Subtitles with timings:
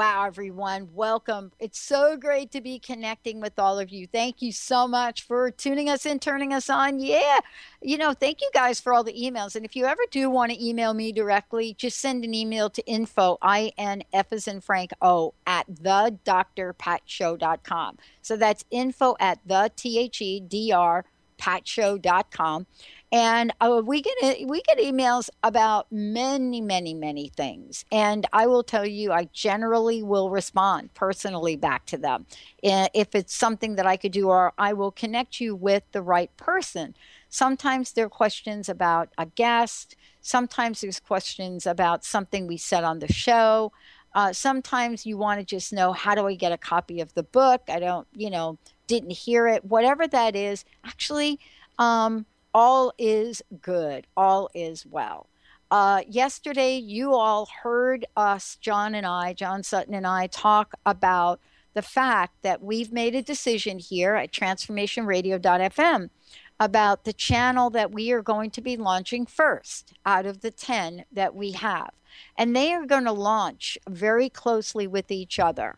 [0.00, 1.52] Wow, everyone, welcome.
[1.60, 4.06] It's so great to be connecting with all of you.
[4.06, 7.00] Thank you so much for tuning us in, turning us on.
[7.00, 7.40] Yeah,
[7.82, 9.56] you know, thank you guys for all the emails.
[9.56, 12.86] And if you ever do want to email me directly, just send an email to
[12.86, 17.98] info, I-N-F as in Frank O, at the drpatshow.com.
[18.22, 21.04] So that's info at the T-H-E-D-R
[21.38, 22.66] patshow.com
[23.12, 24.14] and uh, we get
[24.46, 27.84] we get emails about many many many things.
[27.90, 32.26] And i will tell you i generally will respond personally back to them.
[32.62, 36.34] If it's something that i could do or i will connect you with the right
[36.36, 36.94] person.
[37.28, 39.96] Sometimes there are questions about a guest.
[40.20, 43.72] Sometimes there's questions about something we said on the show.
[44.12, 47.22] Uh, sometimes you want to just know how do i get a copy of the
[47.24, 47.62] book?
[47.68, 49.64] I don't you know didn't hear it.
[49.64, 51.38] Whatever that is actually
[51.78, 55.28] um, all is good, all is well.
[55.70, 61.40] Uh, yesterday, you all heard us, John and I, John Sutton and I, talk about
[61.74, 66.10] the fact that we've made a decision here at transformationradio.fm
[66.58, 71.04] about the channel that we are going to be launching first out of the 10
[71.12, 71.90] that we have.
[72.36, 75.76] And they are going to launch very closely with each other.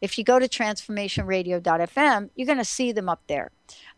[0.00, 3.50] If you go to transformationradio.fm, you're going to see them up there.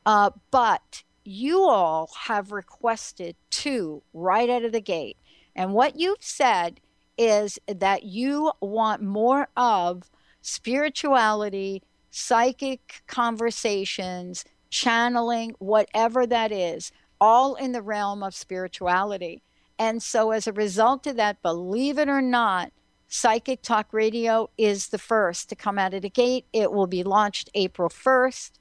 [0.06, 5.16] Uh, but you all have requested two right out of the gate.
[5.55, 6.81] And what you've said
[7.19, 10.10] is that you want more of
[10.41, 16.91] spirituality, psychic conversations, channeling, whatever that is,
[17.21, 19.43] all in the realm of spirituality.
[19.78, 22.72] And so, as a result of that, believe it or not,
[23.09, 26.47] Psychic Talk Radio is the first to come out of the gate.
[26.53, 28.53] It will be launched April 1st.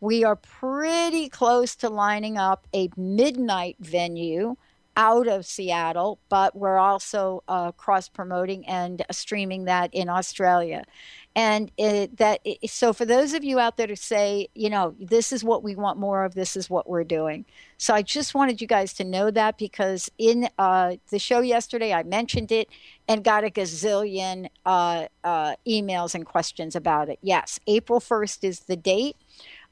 [0.00, 4.56] We are pretty close to lining up a midnight venue
[4.96, 10.84] out of Seattle, but we're also uh, cross promoting and streaming that in Australia.
[11.34, 14.94] And it, that it, so for those of you out there to say, you know,
[14.98, 17.44] this is what we want more of, this is what we're doing.
[17.76, 21.92] So I just wanted you guys to know that because in uh, the show yesterday
[21.92, 22.70] I mentioned it
[23.06, 27.18] and got a gazillion uh, uh emails and questions about it.
[27.20, 29.16] Yes, April 1st is the date.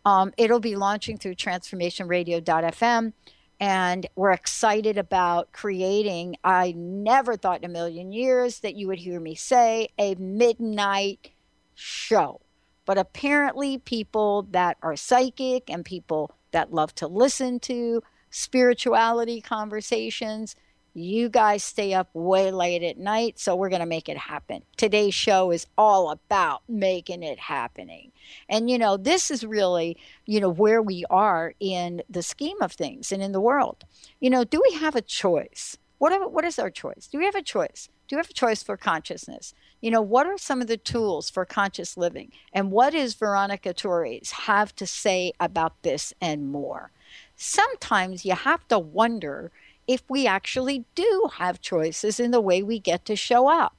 [0.04, 3.12] Um, it'll be launching through transformationradio.fm.
[3.60, 8.98] And we're excited about creating, I never thought in a million years that you would
[8.98, 11.31] hear me say, a midnight
[11.75, 12.41] show.
[12.84, 20.56] But apparently, people that are psychic and people that love to listen to spirituality conversations
[20.94, 24.62] you guys stay up way late at night, so we're going to make it happen.
[24.77, 28.12] Today's show is all about making it happening.
[28.49, 32.72] And, you know, this is really, you know, where we are in the scheme of
[32.72, 33.84] things and in the world.
[34.21, 35.77] You know, do we have a choice?
[35.99, 37.09] What, what is our choice?
[37.11, 37.88] Do we have a choice?
[38.06, 39.55] Do we have a choice for consciousness?
[39.81, 42.31] You know, what are some of the tools for conscious living?
[42.53, 46.90] And what is Veronica Torres have to say about this and more?
[47.37, 49.50] Sometimes you have to wonder
[49.86, 53.76] if we actually do have choices in the way we get to show up.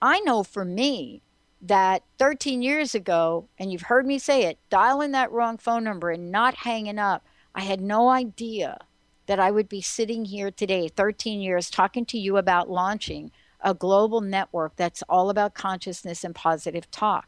[0.00, 1.22] I know for me
[1.62, 6.10] that 13 years ago, and you've heard me say it, dialing that wrong phone number
[6.10, 8.78] and not hanging up, I had no idea
[9.26, 13.74] that I would be sitting here today, 13 years, talking to you about launching a
[13.74, 17.26] global network that's all about consciousness and positive talk.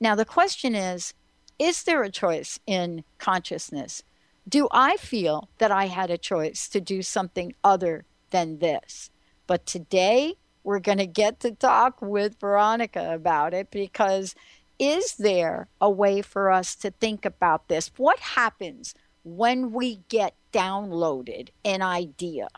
[0.00, 1.14] Now, the question is
[1.58, 4.02] is there a choice in consciousness?
[4.48, 9.10] Do I feel that I had a choice to do something other than this?
[9.46, 14.34] But today, we're going to get to talk with Veronica about it because
[14.78, 17.90] is there a way for us to think about this?
[17.96, 18.94] What happens
[19.24, 22.48] when we get downloaded an idea?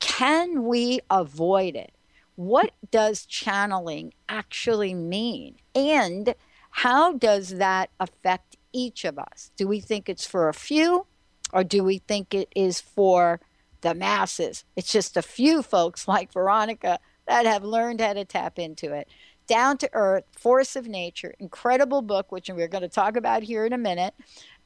[0.00, 1.92] Can we avoid it?
[2.34, 5.56] What does channeling actually mean?
[5.74, 6.34] And
[6.70, 9.50] how does that affect each of us?
[9.56, 11.06] Do we think it's for a few
[11.52, 13.40] or do we think it is for
[13.80, 14.64] the masses?
[14.76, 19.08] It's just a few folks like Veronica that have learned how to tap into it
[19.46, 23.64] down to earth, force of nature, incredible book, which we're going to talk about here
[23.64, 24.14] in a minute.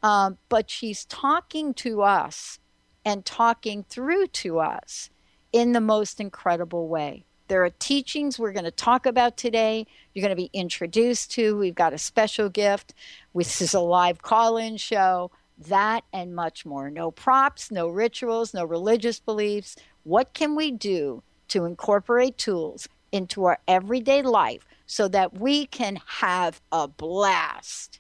[0.03, 2.59] Um, but she's talking to us
[3.05, 5.11] and talking through to us
[5.53, 7.25] in the most incredible way.
[7.51, 9.85] There are teachings we're going to talk about today.
[10.15, 11.59] You're going to be introduced to.
[11.59, 12.95] We've got a special gift.
[13.35, 15.33] This is a live call in show.
[15.59, 16.93] That and much more.
[16.93, 19.75] No props, no rituals, no religious beliefs.
[20.05, 25.99] What can we do to incorporate tools into our everyday life so that we can
[26.07, 27.99] have a blast.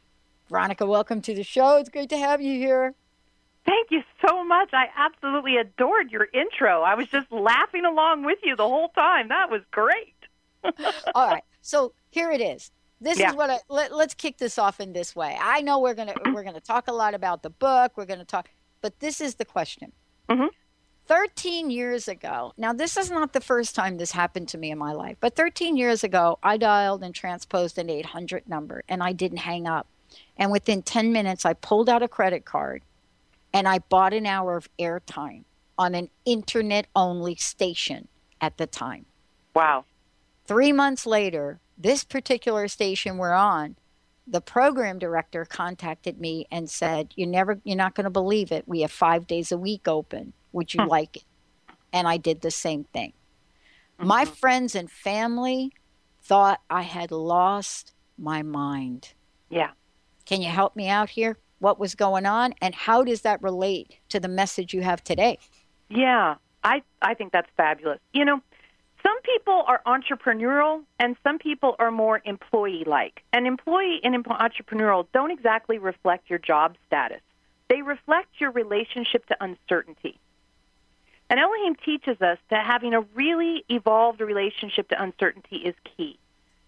[0.48, 1.78] Veronica, welcome to the show.
[1.78, 2.94] It's great to have you here.
[3.70, 4.70] Thank you so much.
[4.72, 6.82] I absolutely adored your intro.
[6.82, 9.28] I was just laughing along with you the whole time.
[9.28, 10.16] That was great.
[11.14, 11.44] All right.
[11.60, 12.72] So here it is.
[13.00, 13.30] This yeah.
[13.30, 15.38] is what I let, us kick this off in this way.
[15.40, 17.92] I know we're gonna we're gonna talk a lot about the book.
[17.96, 18.48] We're gonna talk,
[18.80, 19.92] but this is the question.
[20.28, 20.46] Mm-hmm.
[21.06, 24.78] 13 years ago, now this is not the first time this happened to me in
[24.78, 29.12] my life, but 13 years ago, I dialed and transposed an 800 number and I
[29.12, 29.86] didn't hang up.
[30.36, 32.82] And within 10 minutes, I pulled out a credit card
[33.52, 35.44] and I bought an hour of airtime
[35.78, 38.08] on an internet only station
[38.40, 39.06] at the time.
[39.54, 39.84] Wow.
[40.44, 43.76] Three months later, this particular station we're on,
[44.26, 48.68] the program director contacted me and said, "You never, you're not going to believe it.
[48.68, 50.32] We have five days a week open.
[50.52, 51.24] Would you like it?
[51.92, 53.12] And I did the same thing.
[53.98, 54.06] Mm-hmm.
[54.06, 55.72] My friends and family
[56.22, 59.14] thought I had lost my mind.
[59.48, 59.70] Yeah.
[60.26, 61.38] Can you help me out here?
[61.60, 65.38] What was going on and how does that relate to the message you have today?
[65.88, 68.00] Yeah, I I think that's fabulous.
[68.12, 68.40] You know,
[69.02, 73.22] some people are entrepreneurial and some people are more employee like.
[73.32, 77.20] And employee and entrepreneurial don't exactly reflect your job status.
[77.68, 80.18] They reflect your relationship to uncertainty.
[81.30, 86.18] And Eloheim teaches us that having a really evolved relationship to uncertainty is key.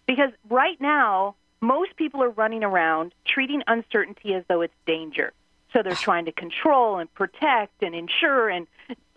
[0.07, 5.31] Because right now, most people are running around treating uncertainty as though it's danger.
[5.71, 8.67] So they're trying to control and protect and ensure and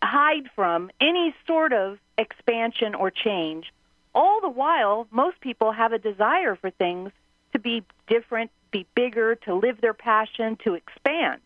[0.03, 3.73] hide from any sort of expansion or change.
[4.15, 7.11] All the while, most people have a desire for things
[7.53, 11.41] to be different, be bigger, to live their passion, to expand.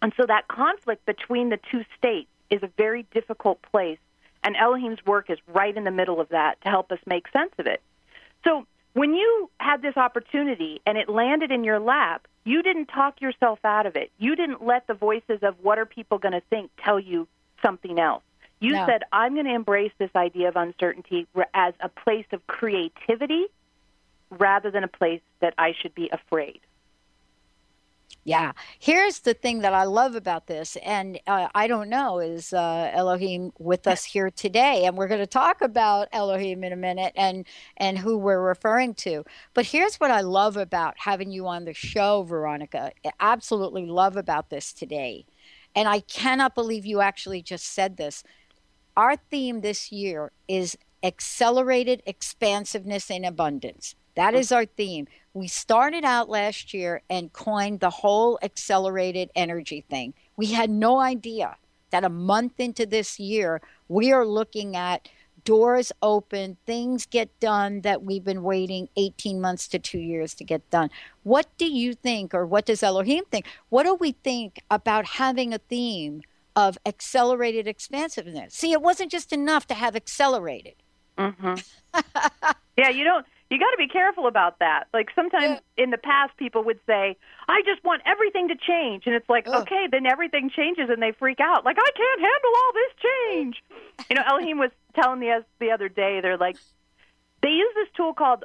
[0.00, 3.98] And so that conflict between the two states is a very difficult place,
[4.44, 7.52] and Eloheim's work is right in the middle of that to help us make sense
[7.58, 7.82] of it.
[8.44, 8.66] So
[8.98, 13.58] when you had this opportunity and it landed in your lap, you didn't talk yourself
[13.64, 14.10] out of it.
[14.18, 17.28] You didn't let the voices of what are people going to think tell you
[17.62, 18.22] something else.
[18.60, 18.86] You no.
[18.86, 23.46] said, I'm going to embrace this idea of uncertainty as a place of creativity
[24.30, 26.60] rather than a place that I should be afraid.
[28.24, 28.52] Yeah.
[28.78, 32.92] Here's the thing that I love about this, and uh, I don't know, is uh,
[32.94, 34.84] Eloheim with us here today?
[34.84, 37.46] And we're going to talk about Eloheim in a minute and
[37.78, 39.24] and who we're referring to.
[39.54, 42.92] But here's what I love about having you on the show, Veronica.
[43.04, 45.24] I absolutely love about this today,
[45.74, 48.24] and I cannot believe you actually just said this.
[48.94, 53.94] Our theme this year is accelerated expansiveness and abundance.
[54.18, 55.06] That is our theme.
[55.32, 60.12] We started out last year and coined the whole accelerated energy thing.
[60.36, 61.54] We had no idea
[61.90, 65.08] that a month into this year, we are looking at
[65.44, 70.42] doors open, things get done that we've been waiting 18 months to two years to
[70.42, 70.90] get done.
[71.22, 73.46] What do you think, or what does Eloheim think?
[73.68, 76.22] What do we think about having a theme
[76.56, 78.52] of accelerated expansiveness?
[78.52, 80.74] See, it wasn't just enough to have accelerated.
[81.16, 81.54] Mm-hmm.
[82.76, 84.88] yeah, you don't you got to be careful about that.
[84.92, 85.84] Like sometimes yeah.
[85.84, 87.16] in the past, people would say,
[87.48, 89.62] "I just want everything to change," and it's like, Ugh.
[89.62, 91.64] okay, then everything changes, and they freak out.
[91.64, 93.64] Like I can't handle all this change.
[94.10, 96.56] you know, Eloheim was telling me the other day, they're like,
[97.42, 98.44] they use this tool called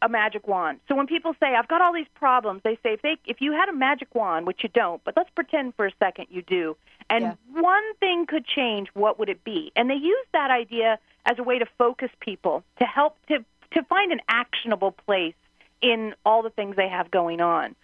[0.00, 0.80] a magic wand.
[0.88, 3.52] So when people say, "I've got all these problems," they say, if they if you
[3.52, 6.76] had a magic wand, which you don't, but let's pretend for a second you do,
[7.10, 7.34] and yeah.
[7.60, 9.72] one thing could change, what would it be?
[9.76, 13.82] And they use that idea as a way to focus people to help to to
[13.84, 15.34] find an actionable place
[15.80, 17.74] in all the things they have going on.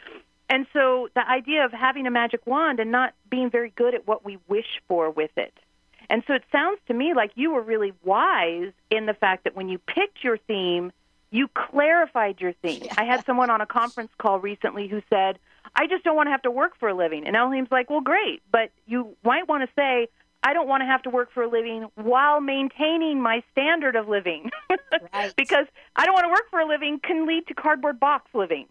[0.51, 4.07] And so the idea of having a magic wand and not being very good at
[4.07, 5.55] what we wish for with it.
[6.11, 9.57] And so it sounds to me like you were really wise in the fact that
[9.57, 10.93] when you picked your theme,
[11.35, 12.83] You clarified your theme.
[12.85, 12.95] Yes.
[12.97, 15.41] I had someone on a conference call recently who said,
[15.75, 17.27] I just don't want to have to work for a living.
[17.27, 20.07] And Eloheim's like, well, great, but you might want to say,
[20.45, 24.09] I don't want to have to work for a living while maintaining my standard of
[24.09, 24.51] living.
[25.13, 25.35] Right.
[25.37, 28.67] because I don't want to work for a living can lead to cardboard box living.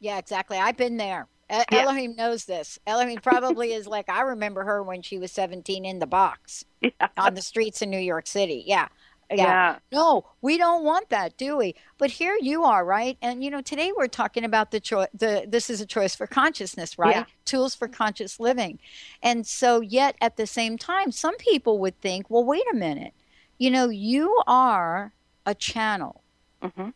[0.00, 0.56] Yeah, exactly.
[0.58, 1.26] I've been there.
[1.50, 1.64] Yeah.
[1.72, 2.78] Eloheim knows this.
[2.86, 6.90] Eloheim probably is like, I remember her when she was 17 in the box Yeah.
[7.16, 8.64] on the streets in New York City.
[8.66, 8.88] Yeah.
[9.30, 9.36] Yeah.
[9.36, 9.78] Yeah.
[9.92, 11.74] No, we don't want that, do we?
[11.98, 13.18] But here you are, right?
[13.20, 15.08] And you know, today we're talking about the choice.
[15.12, 17.14] The this is a choice for consciousness, right?
[17.16, 17.24] Yeah.
[17.44, 18.78] Tools for conscious living.
[19.22, 23.12] And so, yet at the same time, some people would think, well, wait a minute.
[23.58, 25.12] You know, you are
[25.44, 26.22] a channel.
[26.62, 26.92] Mhm.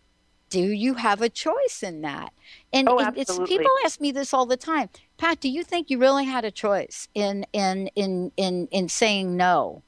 [0.49, 2.33] Do you have a choice in that?
[2.73, 4.91] And Oh, it- it's people ask me this all the time.
[5.17, 9.37] Pat, do you think you really had a choice in in in in in saying
[9.37, 9.83] no?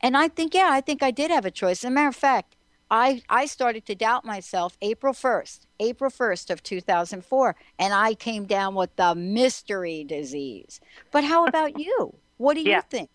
[0.00, 1.84] And I think, yeah, I think I did have a choice.
[1.84, 2.56] As a matter of fact,
[2.90, 8.46] I, I started to doubt myself April 1st, April 1st of 2004, and I came
[8.46, 10.80] down with the mystery disease.
[11.10, 12.14] But how about you?
[12.38, 13.10] What do you think?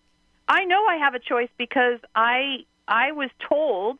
[0.48, 3.98] I know I have a choice because I I was told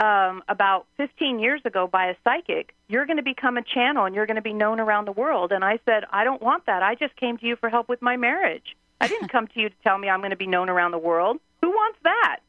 [0.00, 4.14] um, about 15 years ago by a psychic, you're going to become a channel and
[4.14, 5.50] you're going to be known around the world.
[5.50, 6.82] And I said, I don't want that.
[6.82, 8.76] I just came to you for help with my marriage.
[9.00, 10.98] I didn't come to you to tell me I'm going to be known around the
[10.98, 11.38] world.
[11.62, 12.40] Who wants that?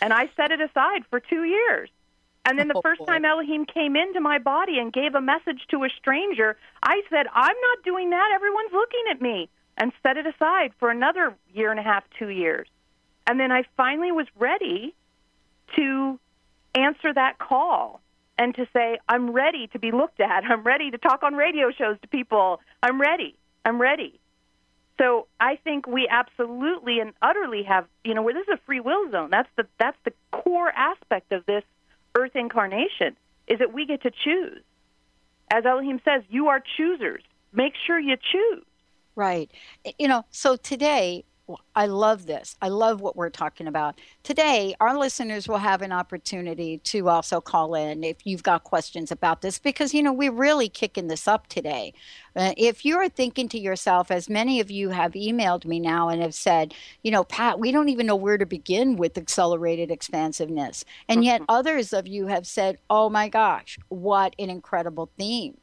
[0.00, 1.90] And I set it aside for two years.
[2.44, 3.06] And then the Oh, first boy.
[3.06, 7.26] time Eloheim came into my body and gave a message to a stranger, I said,
[7.34, 8.30] I'm not doing that.
[8.34, 9.48] Everyone's looking at me.
[9.76, 12.66] And set it aside for another year and a half, two years.
[13.28, 14.94] And then I finally was ready
[15.76, 16.18] to
[16.74, 18.00] answer that call
[18.38, 20.44] and to say, I'm ready to be looked at.
[20.44, 22.60] I'm ready to talk on radio shows to people.
[22.82, 23.36] I'm ready.
[23.64, 24.18] I'm ready.
[24.98, 28.80] So I think we absolutely and utterly have, you know, where this is a free
[28.80, 29.30] will zone.
[29.30, 31.62] That's the that's the core aspect of this
[32.16, 34.62] earth incarnation is that we get to choose.
[35.50, 37.22] As Eloheim says, you are choosers.
[37.52, 38.64] Make sure you choose.
[39.14, 39.50] Right.
[39.98, 41.24] You know, so today,
[41.74, 42.56] I love this.
[42.60, 43.98] I love what we're talking about.
[44.22, 49.10] Today, our listeners will have an opportunity to also call in if you've got questions
[49.10, 51.94] about this because, you know, we're really kicking this up today.
[52.36, 56.20] Uh, if you're thinking to yourself, as many of you have emailed me now and
[56.20, 60.84] have said, you know, Pat, we don't even know where to begin with accelerated expansiveness.
[61.08, 65.56] And yet others of you have said, oh my gosh, what an incredible theme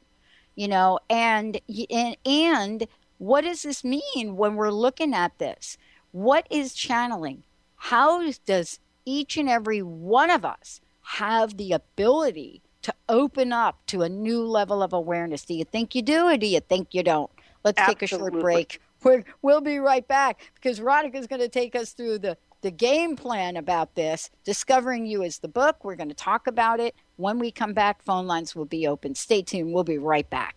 [0.56, 5.76] you know and and and what does this mean when we're looking at this
[6.12, 7.42] what is channeling
[7.76, 14.02] how does each and every one of us have the ability to open up to
[14.02, 17.02] a new level of awareness do you think you do or do you think you
[17.02, 17.30] don't
[17.64, 21.76] let's take a short break We're, we'll be right back because Veronica's going to take
[21.76, 24.30] us through the the game plan about this.
[24.42, 25.84] Discovering You is the book.
[25.84, 26.94] We're going to talk about it.
[27.16, 29.14] When we come back, phone lines will be open.
[29.14, 29.72] Stay tuned.
[29.72, 30.56] We'll be right back.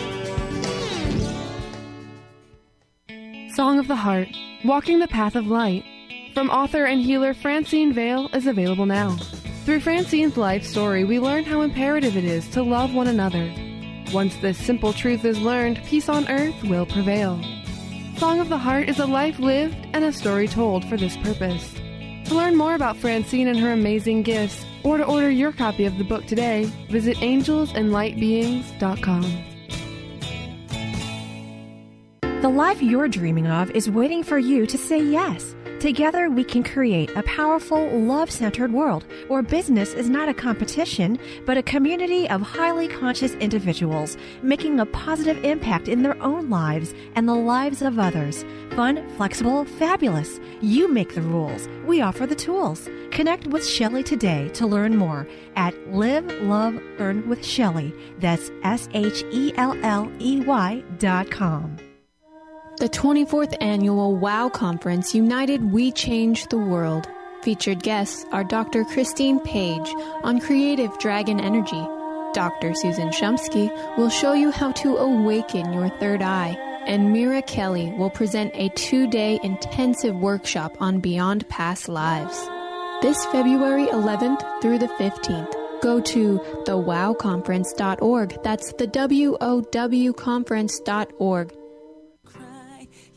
[3.53, 4.29] Song of the Heart
[4.63, 5.83] Walking the Path of Light
[6.33, 9.17] from author and healer Francine Vale is available now.
[9.65, 13.53] Through Francine's life story, we learn how imperative it is to love one another.
[14.13, 17.43] Once this simple truth is learned, peace on earth will prevail.
[18.15, 21.73] Song of the Heart is a life lived and a story told for this purpose.
[22.25, 25.97] To learn more about Francine and her amazing gifts, or to order your copy of
[25.97, 29.50] the book today, visit angelsandlightbeings.com.
[32.41, 35.55] The life you're dreaming of is waiting for you to say yes.
[35.79, 41.19] Together, we can create a powerful, love centered world where business is not a competition,
[41.45, 46.95] but a community of highly conscious individuals making a positive impact in their own lives
[47.13, 48.43] and the lives of others.
[48.71, 50.39] Fun, flexible, fabulous.
[50.61, 51.69] You make the rules.
[51.85, 52.89] We offer the tools.
[53.11, 57.93] Connect with Shelley today to learn more at Live, Love, Earn with Shelley.
[58.17, 61.77] That's S H E L L E Y dot com.
[62.81, 67.07] The 24th annual WOW Conference United We Change the World.
[67.43, 68.83] Featured guests are Dr.
[68.85, 69.87] Christine Page
[70.23, 71.79] on creative dragon energy,
[72.33, 72.73] Dr.
[72.73, 73.69] Susan Shumsky
[73.99, 76.57] will show you how to awaken your third eye,
[76.87, 82.49] and Mira Kelley will present a two day intensive workshop on Beyond Past Lives.
[83.03, 88.41] This February 11th through the 15th, go to thewowconference.org.
[88.41, 91.60] That's the W O W conference.org.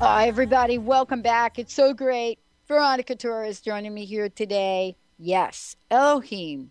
[0.00, 0.78] Hi, everybody.
[0.78, 1.58] Welcome back.
[1.58, 2.38] It's so great.
[2.66, 4.96] Veronica Torres joining me here today.
[5.18, 6.68] Yes, Eloheim.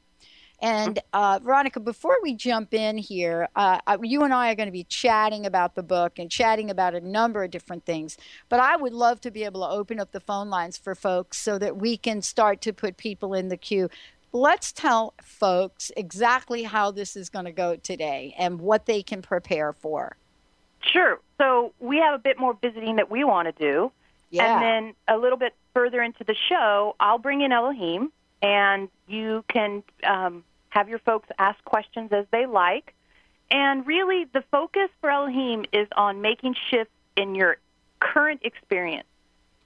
[0.60, 4.74] And uh, Veronica, before we jump in here, uh, you and I are going to
[4.74, 8.18] be chatting about the book and chatting about a number of different things.
[8.50, 11.38] But I would love to be able to open up the phone lines for folks
[11.38, 13.90] so that we can start to put people in the queue.
[14.32, 19.22] Let's tell folks exactly how this is going to go today and what they can
[19.22, 20.18] prepare for.
[20.82, 21.20] Sure.
[21.38, 23.92] So we have a bit more visiting that we want to do.
[24.32, 24.54] Yeah.
[24.54, 29.44] And then a little bit further into the show, I'll bring in Eloheim, and you
[29.48, 32.94] can um, have your folks ask questions as they like.
[33.52, 37.58] And really, the focus for Eloheim is on making shifts in your
[38.00, 39.08] current experience.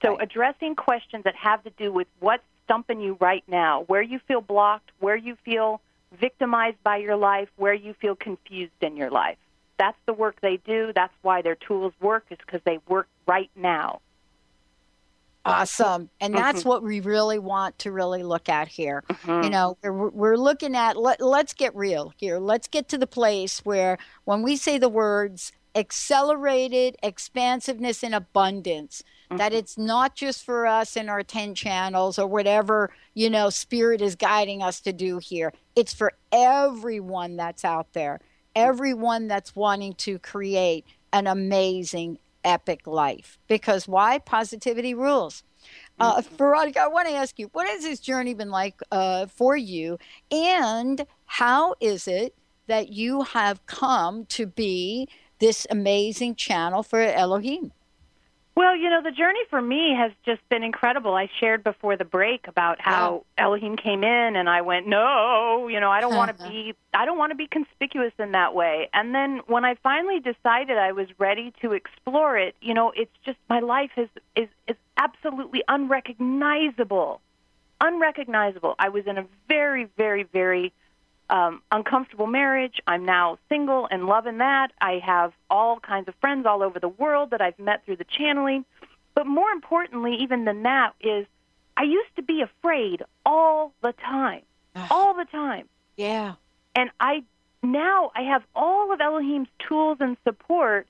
[0.02, 4.18] So, addressing questions that have to do with what's stumping you right now, where you
[4.26, 5.80] feel blocked, where you feel
[6.18, 9.38] victimized by your life, where you feel confused in your life.
[9.78, 10.92] That's the work they do.
[10.94, 14.00] That's why their tools work, is because they work right now.
[15.46, 16.08] Awesome.
[16.20, 16.66] And that's Mhm.
[16.66, 19.04] what we really want to really look at here.
[19.10, 19.44] Mhm.
[19.44, 22.38] You know, we're, we're looking at, let, let's get real here.
[22.38, 29.02] Let's get to the place where when we say the words accelerated expansiveness and abundance,
[29.30, 34.00] that it's not just for us in our 10 channels or whatever, you know, spirit
[34.00, 35.52] is guiding us to do here.
[35.74, 38.20] It's for everyone that's out there,
[38.54, 43.38] everyone that's wanting to create an amazing, epic life.
[43.48, 44.18] Because why?
[44.18, 45.42] Positivity rules.
[45.98, 49.56] Uh, Veronica, I want to ask you, what has this journey been like uh, for
[49.56, 49.98] you?
[50.30, 52.34] And how is it
[52.66, 57.70] that you have come to be this amazing channel for Eloheim?
[58.56, 61.14] Well, you know, the journey for me has just been incredible.
[61.14, 65.80] I shared before the break about how Eloheim came in and I went, "No, you
[65.80, 66.52] know, I don't want to uh-huh.
[66.52, 70.20] be I don't want to be conspicuous in that way." And then when I finally
[70.20, 74.48] decided I was ready to explore it, you know, it's just my life is is
[74.68, 77.20] is absolutely unrecognizable.
[77.80, 78.76] Unrecognizable.
[78.78, 80.72] I was in a very very very
[81.30, 82.80] um, uncomfortable marriage.
[82.86, 84.72] I'm now single and loving that.
[84.80, 88.04] I have all kinds of friends all over the world that I've met through the
[88.04, 88.64] channeling.
[89.14, 91.26] But more importantly, even than that, is
[91.76, 94.42] I used to be afraid all the time,
[94.90, 95.68] all the time.
[95.96, 96.34] Yeah.
[96.74, 97.22] And I
[97.62, 100.86] now I have all of Eloheim's tools and support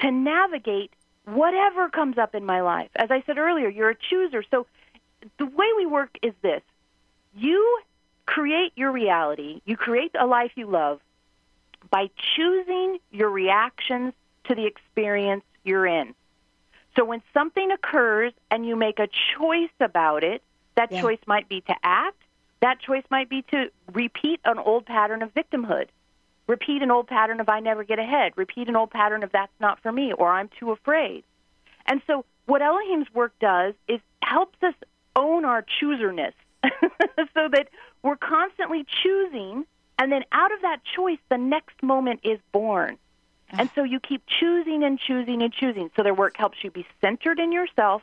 [0.00, 0.92] to navigate
[1.24, 2.90] whatever comes up in my life.
[2.96, 4.44] As I said earlier, you're a chooser.
[4.50, 4.66] So
[5.38, 6.62] the way we work is this
[7.36, 7.80] you
[8.26, 11.00] create your reality, you create a life you love
[11.90, 16.14] by choosing your reactions to the experience you're in.
[16.96, 20.42] So when something occurs and you make a choice about it,
[20.76, 21.00] that Yeah.
[21.00, 22.16] choice might be to act,
[22.60, 25.88] that choice might be to repeat an old pattern of victimhood.
[26.46, 28.32] Repeat an old pattern of I never get ahead.
[28.36, 31.24] Repeat an old pattern of that's not for me or I'm too afraid.
[31.86, 34.74] And so what Eloheim's work does is helps us
[35.16, 36.32] own our chooserness
[36.62, 37.68] so that
[38.04, 39.64] we're constantly choosing
[39.98, 42.98] and then out of that choice the next moment is born.
[43.50, 45.90] And so you keep choosing and choosing and choosing.
[45.96, 48.02] So their work helps you be centered in yourself,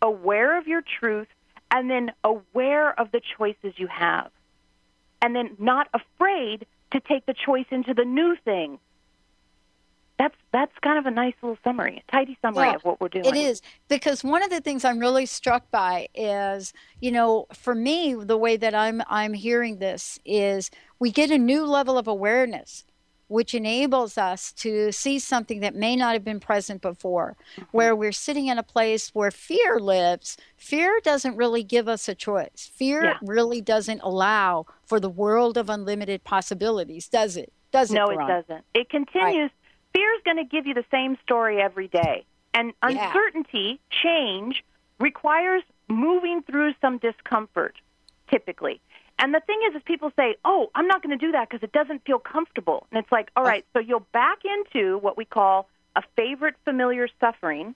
[0.00, 1.28] aware of your truth,
[1.70, 4.30] and then aware of the choices you have.
[5.22, 8.78] And then not afraid to take the choice into the new thing.
[10.22, 13.08] That's that's kind of a nice little summary, a tidy summary Yeah, of what we're
[13.08, 13.24] doing.
[13.24, 17.74] It is because one of the things I'm really struck by is, you know, for
[17.74, 22.06] me, the way that I'm I'm hearing this is we get a new level of
[22.06, 22.84] awareness,
[23.26, 27.36] which enables us to see something that may not have been present before.
[27.56, 27.64] Mm-hmm.
[27.72, 32.14] Where we're sitting in a place where fear lives, fear doesn't really give us a
[32.14, 32.70] choice.
[32.72, 33.18] Fear Yeah.
[33.22, 37.52] really doesn't allow for the world of unlimited possibilities, does it?
[37.72, 37.94] Does it?
[37.94, 38.64] no, it doesn't.
[38.72, 39.50] It continues.
[39.92, 42.24] Fear is going to give you the same story every day.
[42.54, 43.12] And Yeah.
[43.12, 44.64] uncertainty, change,
[44.98, 47.76] requires moving through some discomfort,
[48.30, 48.80] typically.
[49.18, 51.62] And the thing is, is people say, "Oh, I'm not going to do that because
[51.62, 55.24] it doesn't feel comfortable." And it's like, all right, so you'll back into what we
[55.24, 57.74] call a favorite familiar suffering,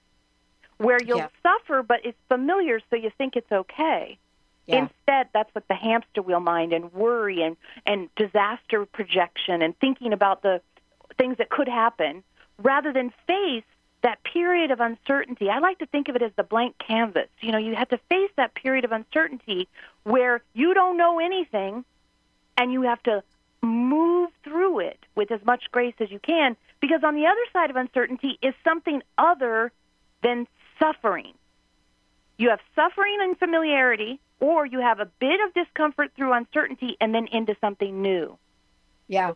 [0.79, 1.29] where you'll Yeah.
[1.43, 4.19] suffer, but it's familiar, so you think it's okay.
[4.67, 4.89] Yeah.
[4.89, 10.13] Instead, that's what the hamster wheel mind and worry and and disaster projection and thinking
[10.13, 10.61] about the
[11.19, 12.23] things that could happen,
[12.59, 13.65] rather than face
[14.03, 15.51] that period of uncertainty.
[15.51, 17.29] I like to think of it as the blank canvas.
[17.41, 19.69] You know, you have to face that period of uncertainty
[20.05, 21.85] where you don't know anything
[22.57, 23.23] and you have to
[23.63, 27.71] move through it with as much grace as you can because on the other side
[27.71, 29.73] of uncertainty is something other
[30.23, 30.47] than
[30.79, 31.33] suffering.
[32.39, 37.15] You have suffering and familiarity, or you have a bit of discomfort through uncertainty and
[37.15, 38.39] then into something new.
[39.09, 39.33] Yeah.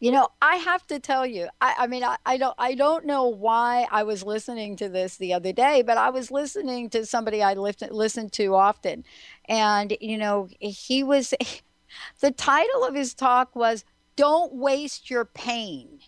[0.00, 3.04] You know, I have to tell you, I, I mean, I, I don't, I don't
[3.04, 7.04] know why I was listening to this the other day, but I was listening to
[7.04, 9.04] somebody I listen, listen to often,
[9.48, 11.34] and you know, he was,
[12.20, 13.84] the title of his talk was
[14.14, 15.98] "Don't Waste Your Pain,"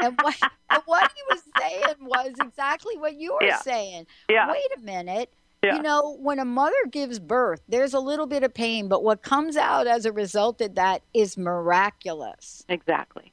[0.00, 0.36] and what,
[0.70, 3.58] and what he was saying was exactly what you were Yeah.
[3.58, 4.06] saying.
[4.28, 4.48] Yeah.
[4.50, 5.32] Wait a minute.
[5.64, 5.76] Yeah.
[5.76, 9.22] You know, when a mother gives birth, there's a little bit of pain, but what
[9.22, 12.64] comes out as a result of that is miraculous.
[12.68, 13.32] Exactly.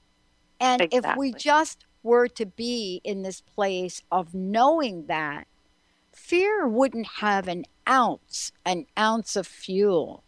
[0.59, 5.47] And if we just were to be in this place of knowing that,
[6.13, 10.23] fear wouldn't have an ounce, an ounce of fuel.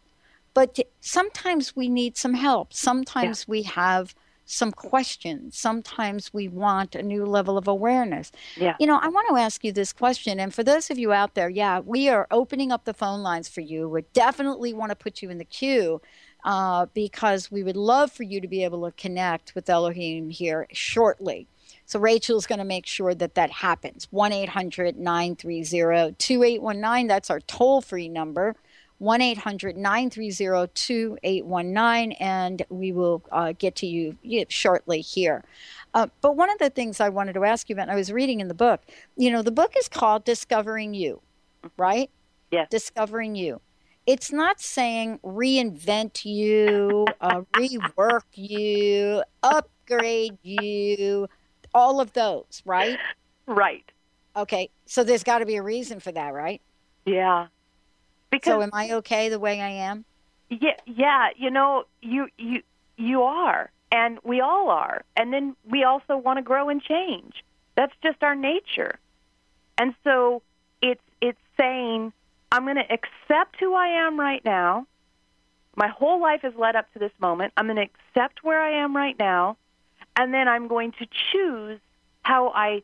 [0.54, 2.74] But t- sometimes we need some help.
[2.74, 5.58] Sometimes we have some questions.
[5.58, 8.32] Sometimes we want a new level of awareness.
[8.58, 8.76] Yeah.
[8.80, 10.40] You know, I want to ask you this question.
[10.40, 13.48] And for those of you out there, yeah, we are opening up the phone lines
[13.48, 13.88] for you.
[13.88, 16.02] We definitely want to put you in the queue
[16.44, 20.68] uh, because we would love for you to be able to connect with Eloheim here
[20.72, 21.48] shortly.
[21.86, 24.08] So Rachel's going to make sure that that happens.
[24.12, 27.08] 1 800 930 2819.
[27.08, 28.56] That's our toll free number.
[29.00, 32.12] 1 800 930 2819.
[32.20, 34.16] And we will uh, get to you
[34.50, 35.44] shortly here.
[35.94, 38.12] Uh, but one of the things I wanted to ask you about, and I was
[38.12, 38.82] reading in the book,
[39.16, 41.22] you know, the book is called Discovering You,
[41.78, 42.10] right?
[42.52, 42.68] Yes.
[42.70, 43.62] Discovering You.
[44.06, 51.28] It's not saying reinvent you, uh, rework you, upgrade you,
[51.74, 52.98] all of those, right?
[53.48, 53.90] Right.
[54.36, 56.62] Okay, so there's got to be a reason for that, right?
[57.06, 57.48] Yeah.
[58.34, 60.06] Because So am I okay the way I am?
[60.50, 62.64] Yeah, yeah, you know, you you
[62.98, 67.44] you are, and we all are, and then we also want to grow and change.
[67.76, 68.98] That's just our nature,
[69.78, 70.42] and so
[70.82, 72.12] it's it's saying
[72.52, 74.88] I'm going to accept who I am right now.
[75.76, 77.54] My whole life has led up to this moment.
[77.58, 79.58] I'm going to accept where I am right now,
[80.16, 81.80] and then I'm going to choose
[82.24, 82.84] how I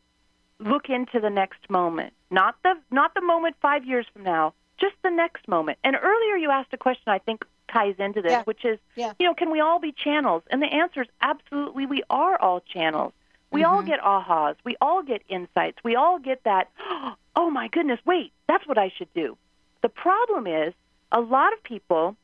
[0.59, 2.13] look into the next moment.
[2.31, 5.77] Not the not the moment 5 years from now, just the next moment.
[5.83, 8.43] And earlier you asked a question I think ties into this, Yeah.
[8.43, 9.13] which is, Yeah.
[9.19, 10.43] you know, can we all be channels?
[10.49, 13.13] And the answer is absolutely we are all channels.
[13.51, 13.87] We all mm-hmm.
[13.87, 14.55] get ahas.
[14.63, 15.77] We all get insights.
[15.83, 16.69] We all get that,
[17.35, 19.37] oh my goodness, wait, that's what I should do.
[19.81, 20.73] The problem is
[21.11, 22.15] a lot of people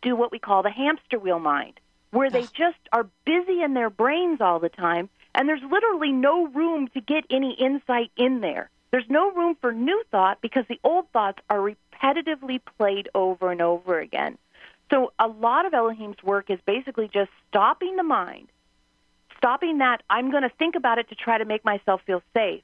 [0.00, 1.78] do what we call the hamster wheel mind,
[2.10, 6.46] where they just are busy in their brains all the time, and there's literally no
[6.46, 8.68] room to get any insight in there.
[8.92, 13.62] There's no room for new thought because the old thoughts are repetitively played over and
[13.62, 14.38] over again.
[14.90, 18.48] So a lot of Eloheim's work is basically just stopping the mind,
[19.38, 22.62] stopping that I'm going to think about it to try to make myself feel safe,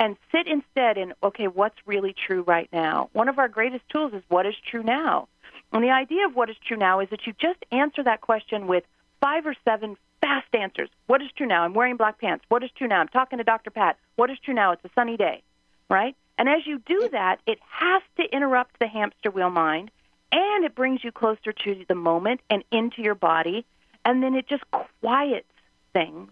[0.00, 3.08] and sit instead in, okay, what's really true right now?
[3.12, 5.28] One of our greatest tools is what is true now.
[5.72, 8.66] And the idea of what is true now is that you just answer that question
[8.66, 8.82] with
[9.24, 10.90] five or seven fast answers.
[11.06, 11.64] What is true now?
[11.64, 12.44] I'm wearing black pants.
[12.50, 13.00] What is true now?
[13.00, 13.70] I'm talking to Dr.
[13.70, 13.96] Pat.
[14.16, 14.72] What is true now?
[14.72, 15.42] It's a sunny day,
[15.88, 16.14] right?
[16.36, 19.90] And as you do that, it has to interrupt the hamster wheel mind
[20.30, 23.64] and it brings you closer to the moment and into your body.
[24.04, 24.64] And then it just
[25.00, 25.48] quiets
[25.94, 26.30] things.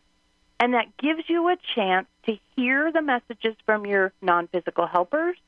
[0.60, 5.38] And that gives you a chance to hear the messages from your non physical helpers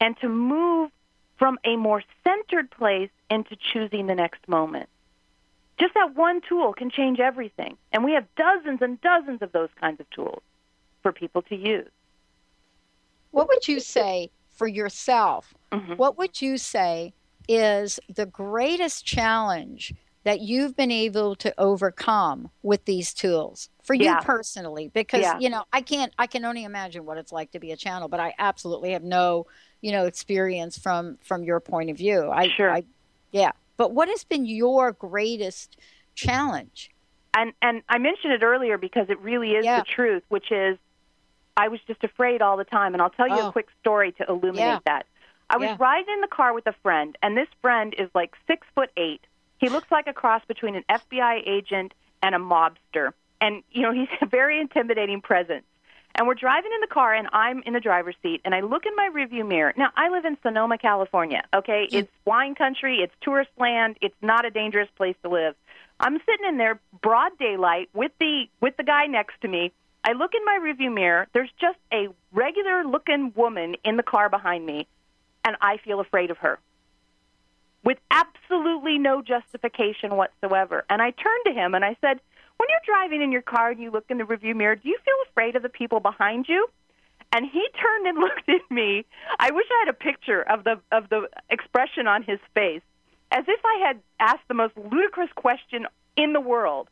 [0.00, 0.90] and to move
[1.38, 4.88] from a more centered place into choosing the next moment.
[5.80, 7.76] Just that one tool can change everything.
[7.92, 10.42] And we have dozens and dozens of those kinds of tools
[11.02, 11.88] for people to use.
[13.30, 15.54] What would you say for yourself?
[15.72, 15.94] Mm-hmm.
[15.94, 17.12] What would you say
[17.48, 24.04] is the greatest challenge that you've been able to overcome with these tools for you
[24.06, 24.20] Yeah.
[24.20, 24.88] personally?
[24.92, 25.38] Because Yeah.
[25.38, 26.12] you know, I can't.
[26.18, 29.04] I can only imagine what it's like to be a channel, but I absolutely have
[29.04, 29.46] no,
[29.80, 32.30] you know, experience from from your point of view.
[32.30, 32.70] I, Sure.
[32.70, 32.82] I,
[33.30, 33.52] yeah.
[33.78, 35.78] But what has been your greatest
[36.14, 36.90] challenge?
[37.36, 39.78] and and I mentioned it earlier because it really is Yeah.
[39.80, 40.76] the truth, which is
[41.56, 43.48] I was just afraid all the time, and I'll tell you Oh.
[43.48, 44.78] a quick story to illuminate Yeah.
[44.86, 45.06] that.
[45.50, 45.76] I was Yeah.
[45.78, 49.22] riding in the car with a friend, and this friend is like six foot eight,
[49.60, 53.12] He looks like a cross between an FBI agent and a mobster.
[53.40, 55.66] And, you know, he's a very intimidating presence.
[56.14, 58.86] And we're driving in the car, and I'm in the driver's seat, and I look
[58.86, 59.72] in my rearview mirror.
[59.76, 61.44] Now, I live in Sonoma, California.
[61.54, 61.96] Okay, mm-hmm.
[61.96, 65.54] it's wine country, it's tourist land, it's not a dangerous place to live.
[66.00, 69.72] I'm sitting in there, broad daylight, with the with the guy next to me.
[70.04, 71.26] I look in my rearview mirror.
[71.34, 74.86] There's just a regular looking woman in the car behind me,
[75.44, 76.58] and I feel afraid of her,
[77.84, 80.84] with absolutely no justification whatsoever.
[80.88, 82.20] And I turned to him and I said,
[82.58, 84.98] when you're driving in your car and you look in the rearview mirror, do you
[85.04, 86.68] feel afraid of the people behind you?
[87.32, 89.04] And he turned and looked at me.
[89.38, 92.82] I wish I had a picture of the of the expression on his face,
[93.30, 96.88] as if I had asked the most ludicrous question in the world.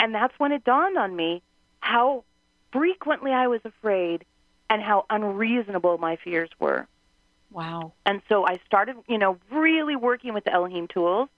[0.00, 1.42] And that's when it dawned on me
[1.80, 2.24] how
[2.72, 4.24] frequently I was afraid
[4.68, 6.86] and how unreasonable my fears were.
[7.52, 7.92] Wow.
[8.04, 11.28] And so I started, you know, really working with the Eloheim tools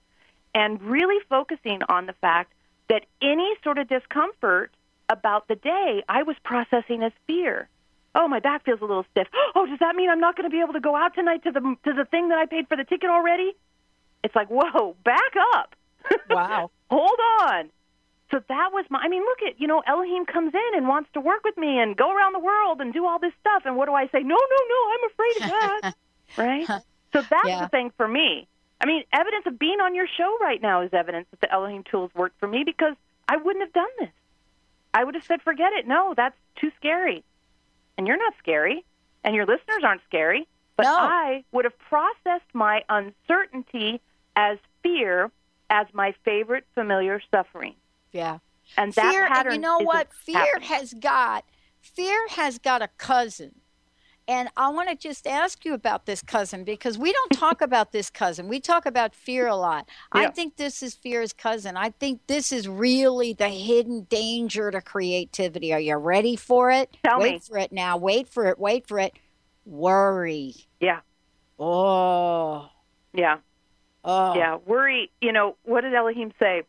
[0.55, 2.51] and really focusing on the fact
[2.89, 4.71] that any sort of discomfort
[5.09, 7.69] about the day I was processing as fear.
[8.15, 9.27] Oh, my back feels a little stiff.
[9.55, 11.51] Oh, does that mean I'm not going to be able to go out tonight to
[11.51, 13.55] the to the thing that I paid for the ticket already?
[14.23, 15.75] It's like, whoa, back up.
[16.29, 16.71] Wow.
[16.89, 17.69] Hold on.
[18.31, 18.99] So that was my.
[18.99, 21.79] I mean, look at you know, Eloheim comes in and wants to work with me
[21.79, 23.63] and go around the world and do all this stuff.
[23.65, 24.19] And what do I say?
[24.23, 24.79] No, no, no.
[24.93, 25.95] I'm afraid of that.
[26.37, 26.67] right.
[27.13, 27.61] So that's Yeah.
[27.63, 28.47] the thing for me.
[28.79, 31.85] I mean, evidence of being on your show right now is evidence that the Eloheim
[31.85, 32.95] tools worked for me because
[33.27, 34.09] I wouldn't have done this.
[34.93, 35.87] I would have said, forget it.
[35.87, 37.23] No, that's too scary.
[37.97, 38.85] And you're not scary,
[39.23, 40.47] and your listeners aren't scary.
[40.75, 43.99] But I would have processed my uncertainty
[44.35, 45.31] as fear
[45.71, 47.73] as my favorite familiar suffering.
[48.11, 48.37] Yeah.
[48.77, 50.13] And that fear, pattern and you know what?
[50.13, 50.69] Fear happening.
[50.69, 51.45] has got
[51.81, 53.55] fear has got a cousin.
[54.27, 57.93] And I want to just ask you about this cousin because we don't talk about
[57.93, 58.49] this cousin.
[58.49, 59.87] We talk about fear a lot.
[60.11, 61.77] I think this is fear's cousin.
[61.77, 65.71] I think this is really the hidden danger to creativity.
[65.73, 66.95] Are you ready for it?
[67.05, 67.39] Tell wait me.
[67.39, 67.95] for it now.
[67.95, 68.59] Wait for it.
[68.59, 69.13] Wait for it.
[69.65, 70.55] Worry.
[70.81, 70.99] Yeah.
[71.57, 72.69] Oh.
[73.13, 73.37] Yeah.
[74.03, 74.35] Oh.
[74.35, 74.57] Yeah.
[74.65, 76.63] Worry, you know, what did Eloheim say?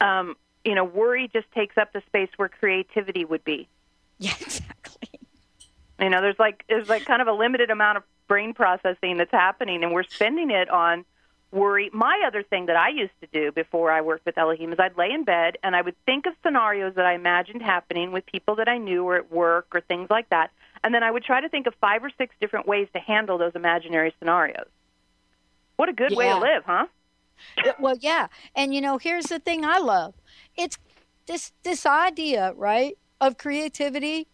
[0.00, 3.68] Um, you know, worry just takes up the space where creativity would be.
[4.18, 4.81] Yeah, exactly.
[6.02, 9.30] You know, there's like there's like kind of a limited amount of brain processing that's
[9.30, 11.04] happening, and we're spending it on
[11.52, 11.90] worry.
[11.92, 14.96] My other thing that I used to do before I worked with Eloheim is I'd
[14.96, 18.56] lay in bed and I would think of scenarios that I imagined happening with people
[18.56, 20.50] that I knew or at work or things like that,
[20.82, 23.38] and then I would try to think of five or six different ways to handle
[23.38, 24.66] those imaginary scenarios.
[25.76, 26.86] What a good way to live, huh?
[27.58, 30.14] Uh, well yeah and you know here's the thing i love
[30.56, 30.78] it's
[31.26, 34.28] this this idea right of creativity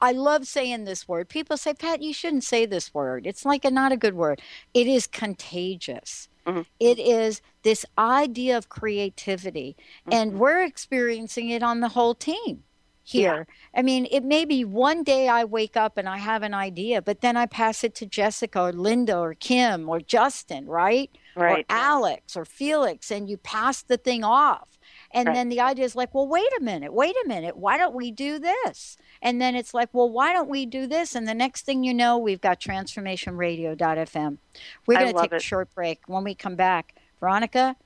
[0.00, 3.64] i love saying this word people say pat you shouldn't say this word it's like
[3.64, 4.40] a not a good word
[4.74, 6.62] it is contagious mm-hmm.
[6.80, 9.76] It is this idea of creativity
[10.10, 10.40] and mm-hmm.
[10.40, 12.64] we're experiencing it on the whole team
[13.04, 13.46] here.
[13.74, 17.02] I mean, it may be one day I wake up and I have an idea,
[17.02, 21.10] but then I pass it to Jessica or Linda or Kim or Justin, right?
[21.34, 21.64] Right.
[21.68, 24.78] Or Alex or Felix, and you pass the thing off.
[25.14, 25.34] And Right.
[25.34, 27.56] then the idea is like, well, wait a minute, wait a minute.
[27.56, 28.96] Why don't we do this?
[29.20, 31.14] And then it's like, well, why don't we do this?
[31.14, 34.38] And the next thing you know, we've got transformationradio.fm.
[34.86, 36.00] We're going to take a short break.
[36.06, 37.76] When we come back, Veronica,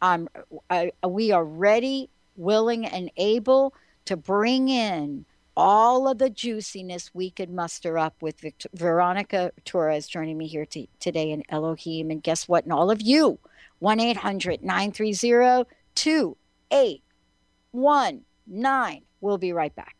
[0.00, 0.28] um,
[0.68, 5.24] I, we are ready, willing, and able to bring in
[5.56, 10.64] all of the juiciness we could muster up with Vict- Veronica Torres joining me here
[10.66, 12.10] t- today in Eloheim.
[12.10, 12.64] And guess what?
[12.64, 13.38] And all of you,
[13.78, 15.66] 1 800 930
[16.72, 19.02] 2819.
[19.20, 19.96] We'll be right back.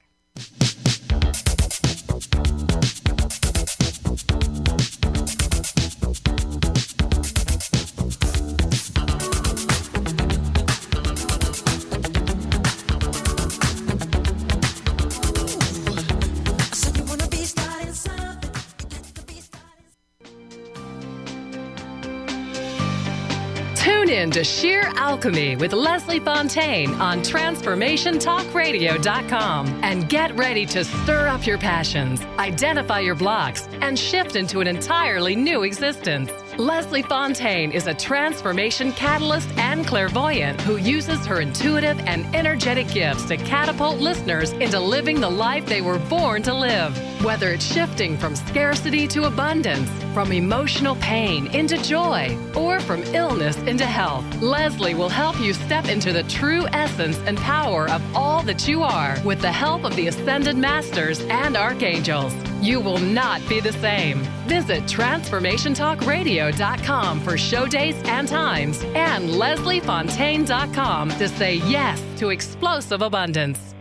[24.22, 31.44] In to Sheer Alchemy with Leslie Fontaine on TransformationTalkRadio.com and get ready to stir up
[31.44, 36.30] your passions, identify your blocks, and shift into an entirely new existence.
[36.56, 43.24] Leslie Fontaine is a transformation catalyst and clairvoyant who uses her intuitive and energetic gifts
[43.24, 46.96] to catapult listeners into living the life they were born to live.
[47.22, 53.56] Whether it's shifting from scarcity to abundance, from emotional pain into joy, or from illness
[53.58, 58.42] into health, Leslie will help you step into the true essence and power of all
[58.42, 62.35] that you are with the help of the Ascended Masters and Archangels.
[62.61, 64.18] You will not be the same.
[64.48, 73.71] Visit TransformationTalkRadio.com for show dates and times and LeslieFontaine.com to say yes to explosive abundance.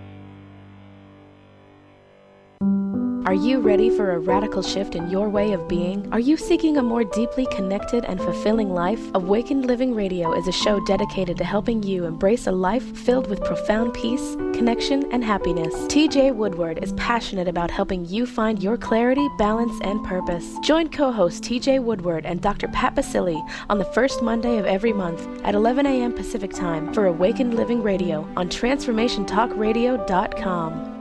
[3.25, 6.11] Are you ready for a radical shift in your way of being?
[6.11, 8.99] Are you seeking a more deeply connected and fulfilling life?
[9.13, 13.43] Awakened Living Radio is a show dedicated to helping you embrace a life filled with
[13.43, 15.75] profound peace, connection, and happiness.
[15.85, 20.57] TJ Woodward is passionate about helping you find your clarity, balance, and purpose.
[20.63, 22.69] Join co host TJ Woodward and Dr.
[22.69, 26.11] Pat Baccili on the first Monday of every month at 11 a.m.
[26.11, 31.00] Pacific Time for Awakened Living Radio on TransformationTalkRadio.com.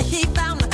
[0.00, 0.65] He found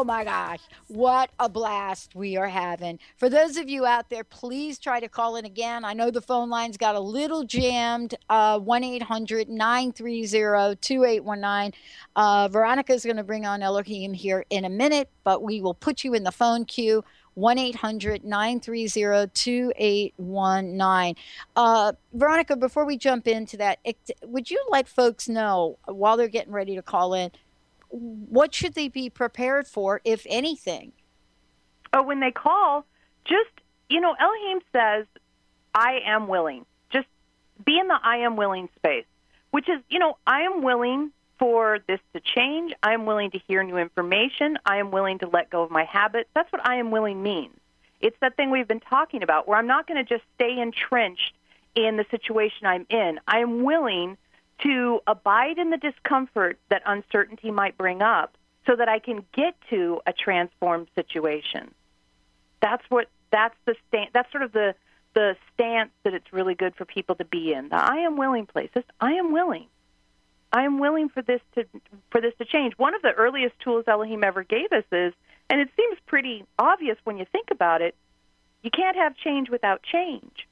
[0.00, 2.98] Oh my gosh, what a blast we are having.
[3.18, 5.84] For those of you out there, please try to call in again.
[5.84, 8.14] I know the phone lines got a little jammed.
[8.30, 11.78] Uh, 1 800 930 2819.
[12.16, 15.74] Uh, Veronica is going to bring on Eloheim here in a minute, but we will
[15.74, 17.04] put you in the phone queue.
[17.34, 21.14] 1 800 930 2819.
[21.56, 23.80] Uh, Veronica, before we jump into that,
[24.24, 27.30] would you let folks know while they're getting ready to call in
[27.90, 30.92] what should they be prepared for, if anything?
[31.92, 32.86] Oh, when they call,
[33.24, 33.50] just
[33.88, 35.06] you know, Eloheim says,
[35.74, 37.08] "I am willing." Just
[37.64, 39.06] be in the "I am willing" space,
[39.50, 42.72] which is, you know, I am willing for this to change.
[42.82, 44.58] I am willing to hear new information.
[44.64, 46.28] I am willing to let go of my habits.
[46.34, 47.56] That's what I am willing means.
[48.00, 51.34] It's that thing we've been talking about, where I'm not going to just stay entrenched
[51.74, 53.20] in the situation I'm in.
[53.26, 54.16] I am willing
[54.62, 59.54] to abide in the discomfort that uncertainty might bring up so that I can get
[59.70, 61.72] to a transformed situation.
[62.60, 64.74] That's what that's the stand that's sort of the
[65.14, 67.68] the stance that it's really good for people to be in.
[67.70, 68.84] The I am willing places.
[69.00, 69.66] I am willing.
[70.52, 71.64] I am willing for this to
[72.10, 72.74] for this to change.
[72.76, 75.14] One of the earliest tools Eloheim ever gave us is,
[75.48, 77.94] and it seems pretty obvious when you think about it,
[78.62, 80.46] you can't have change without change.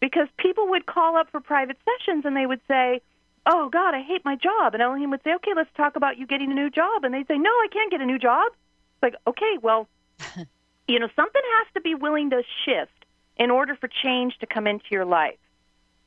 [0.00, 3.00] Because people would call up for private sessions and they would say,
[3.46, 6.26] "Oh God, I hate my job," and Eloheim would say, "Okay, let's talk about you
[6.26, 8.52] getting a new job," and they'd say, "No, I can't get a new job."
[8.94, 9.88] It's like, okay, well,
[10.88, 13.04] you know, something has to be willing to shift
[13.36, 15.38] in order for change to come into your life.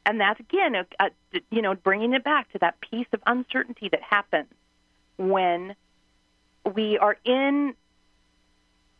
[0.05, 1.09] And that's again, a, a,
[1.49, 4.53] you know, bringing it back to that piece of uncertainty that happens
[5.17, 5.75] when
[6.73, 7.73] we are in.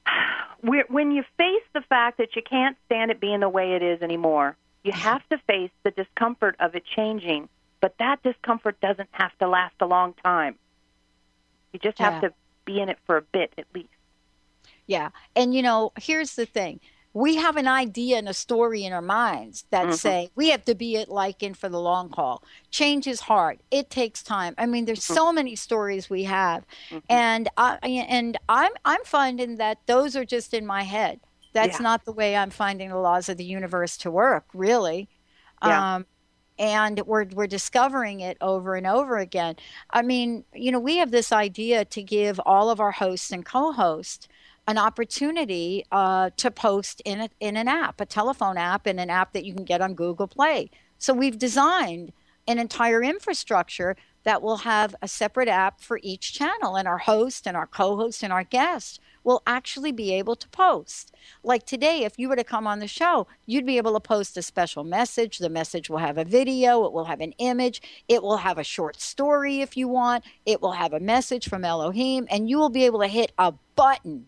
[0.62, 4.02] When you face the fact that you can't stand it being the way it is
[4.02, 5.00] anymore, you mm-hmm.
[5.00, 7.50] have to face the discomfort of it changing.
[7.86, 10.56] But that discomfort doesn't have to last a long time.
[11.72, 12.30] You just have Yeah.
[12.30, 12.34] to
[12.66, 13.90] be in it for a bit at least.
[14.88, 15.10] Yeah.
[15.36, 16.80] And you know, here's the thing.
[17.14, 19.94] we have an idea and a story in our minds that Mhm.
[19.94, 22.44] say we have to be at Lycan for the long haul.
[22.72, 23.60] Change is hard.
[23.72, 24.54] It takes time.
[24.58, 26.66] I mean, there's so many stories we have,
[27.08, 27.78] and I
[28.10, 31.22] and I'm I'm finding that those are just in my head.
[31.54, 31.84] That's Yeah.
[31.84, 35.08] not the way I'm finding the laws of the universe to work, really.
[35.64, 35.96] Yeah.
[35.96, 36.06] Um,
[36.58, 39.56] and we're we're discovering it over and over again.
[39.90, 43.46] I mean, you know, we have this idea to give all of our hosts and
[43.46, 44.28] co-hosts
[44.68, 49.10] an opportunity uh, to post in a, in an app, a telephone app, and an
[49.10, 50.72] app that you can get on Google Play.
[50.98, 52.12] So we've designed
[52.48, 53.96] an entire infrastructure
[54.26, 58.22] that will have a separate app for each channel, and our host and our co-host
[58.24, 61.12] and our guest will actually be able to post.
[61.44, 64.38] Like today, if you were to come on the show, you'd be able to post
[64.38, 65.40] a special message.
[65.40, 68.64] The message will have a video, it will have an image, it will have a
[68.64, 72.70] short story if you want, it will have a message from Eloheim, and you will
[72.70, 74.28] be able to hit a button.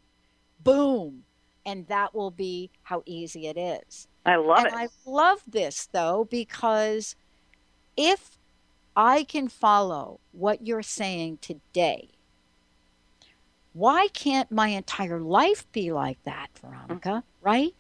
[0.63, 1.23] Boom.
[1.65, 4.07] And that will be how easy it is.
[4.25, 4.73] I love and it.
[4.73, 7.15] I love this though because
[7.95, 8.36] if
[8.97, 12.09] I can follow what you're saying today,
[13.73, 17.09] why can't my entire life be like that, Veronica?
[17.09, 17.47] Mm-hmm.
[17.47, 17.75] Right?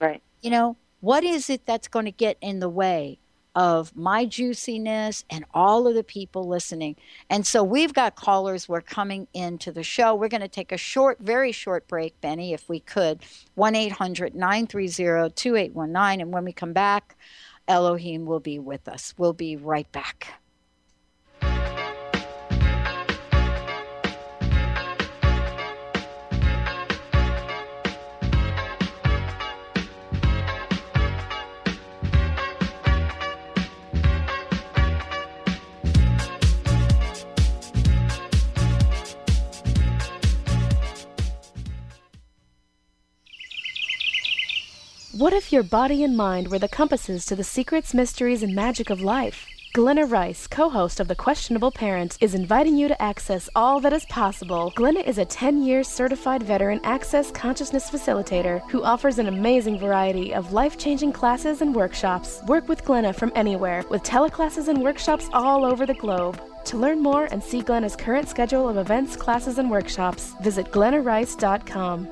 [0.00, 0.22] Right.
[0.42, 3.18] You know, what is it that's going to get in the way
[3.56, 6.94] of my juiciness and all of the people listening?
[7.28, 8.68] And so we've got callers.
[8.68, 10.14] We're coming into the show.
[10.14, 13.24] We're going to take a short, very short break, Benny, if we could.
[13.56, 16.20] 1 800 930 2819.
[16.20, 17.16] And when we come back,
[17.66, 19.14] Eloheim will be with us.
[19.18, 20.39] We'll be right back.
[45.20, 48.88] What if your body and mind were the compasses to the secrets, mysteries, and magic
[48.88, 49.46] of life?
[49.74, 53.92] Glenna Rice, co host of The Questionable Parent, is inviting you to access all that
[53.92, 54.72] is possible.
[54.76, 60.32] Glenna is a 10 year certified veteran access consciousness facilitator who offers an amazing variety
[60.32, 62.40] of life changing classes and workshops.
[62.46, 66.40] Work with Glenna from anywhere with teleclasses and workshops all over the globe.
[66.64, 72.08] To learn more and see Glenna's current schedule of events, classes, and workshops, visit glennarice.com.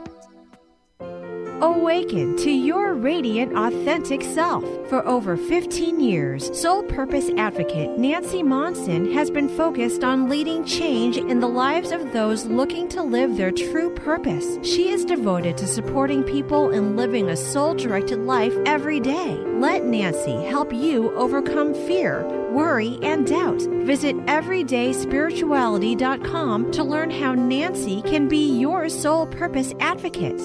[1.61, 4.63] Awaken to your radiant, authentic self.
[4.89, 11.17] For over 15 years, Soul Purpose Advocate Nancy Monson has been focused on leading change
[11.17, 14.61] in the lives of those looking to live their true purpose.
[14.63, 19.35] She is devoted to supporting people in living a soul directed life every day.
[19.35, 23.63] Let Nancy help you overcome fear, worry, and doubt.
[23.85, 30.41] Visit everydayspirituality.com to learn how Nancy can be your soul purpose advocate.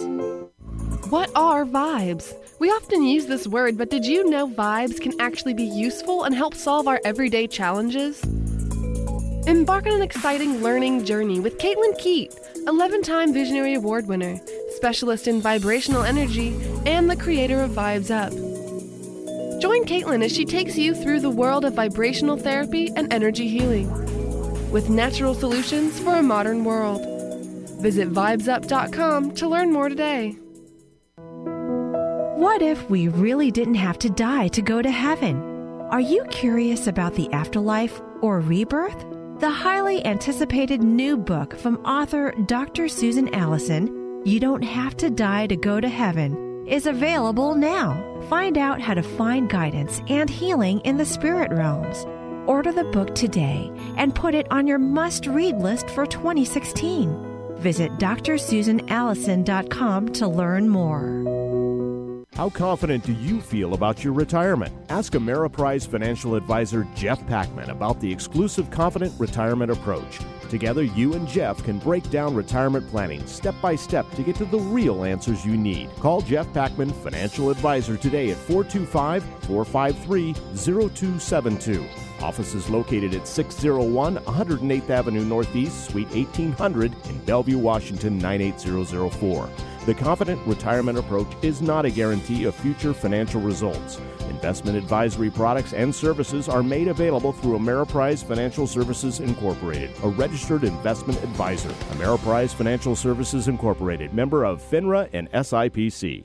[1.10, 2.34] What are vibes?
[2.60, 6.34] We often use this word, but did you know vibes can actually be useful and
[6.34, 8.24] help solve our everyday challenges?
[9.45, 12.34] Embark on an exciting learning journey with Caitlin Keat,
[12.68, 14.39] 11 time Visionary Award winner,
[14.70, 18.32] specialist in vibrational energy, and the creator of Vibes Up.
[19.62, 23.91] Join Caitlin as she takes you through the world of vibrational therapy and energy healing
[24.72, 27.06] with natural solutions for a modern world.
[27.82, 30.38] Visit vibesup.com to learn more today.
[32.36, 35.40] What if we really didn't have to die to go to heaven?
[35.92, 39.06] Are you curious about the afterlife or rebirth?
[39.40, 42.90] The highly anticipated new book from author Dr.
[42.90, 48.04] Susan Allison, You Don't Have to Die to Go to Heaven, is available now.
[48.32, 52.04] Find out how to find guidance and healing in the spirit realms.
[52.50, 57.56] Order the book today and put it on your must read list for 2016.
[57.58, 61.53] Visit drsusanallison.com to learn more.
[62.36, 64.74] How confident do you feel about your retirement?
[64.90, 70.18] Ask Ameriprise financial advisor Jeff Packman about the exclusive Confident Retirement Approach.
[70.50, 74.46] Together, you and Jeff can break down retirement planning step by step to get to
[74.46, 75.92] the real answers you need.
[76.00, 81.86] Call Jeff Packman, financial advisor, today at 425 453 0272.
[82.24, 89.49] Office is located at 601 108th Avenue Northeast, Suite 1800 in Bellevue, Washington 98004.
[89.86, 93.99] The Confident Retirement Approach is not a guarantee of future financial results.
[94.30, 100.63] Investment advisory products and services are made available through Ameriprise Financial Services Incorporated, a registered
[100.63, 101.69] investment advisor.
[101.97, 106.24] Ameriprise Financial Services Incorporated, member of FINRA and SIPC.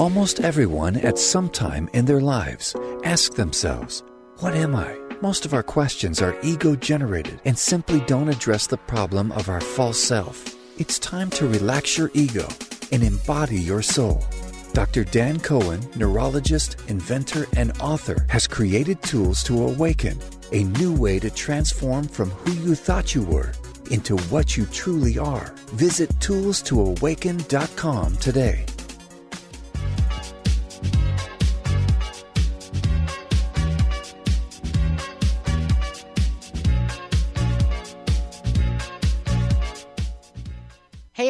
[0.00, 4.02] Almost everyone at some time in their lives ask themselves,
[4.40, 5.01] What am I?
[5.22, 9.60] Most of our questions are ego generated and simply don't address the problem of our
[9.60, 10.56] false self.
[10.80, 12.48] It's time to relax your ego
[12.90, 14.24] and embody your soul.
[14.72, 15.04] Dr.
[15.04, 20.18] Dan Cohen, neurologist, inventor, and author, has created tools to awaken
[20.50, 23.52] a new way to transform from who you thought you were
[23.92, 25.54] into what you truly are.
[25.74, 28.66] Visit toolstoawaken.com today.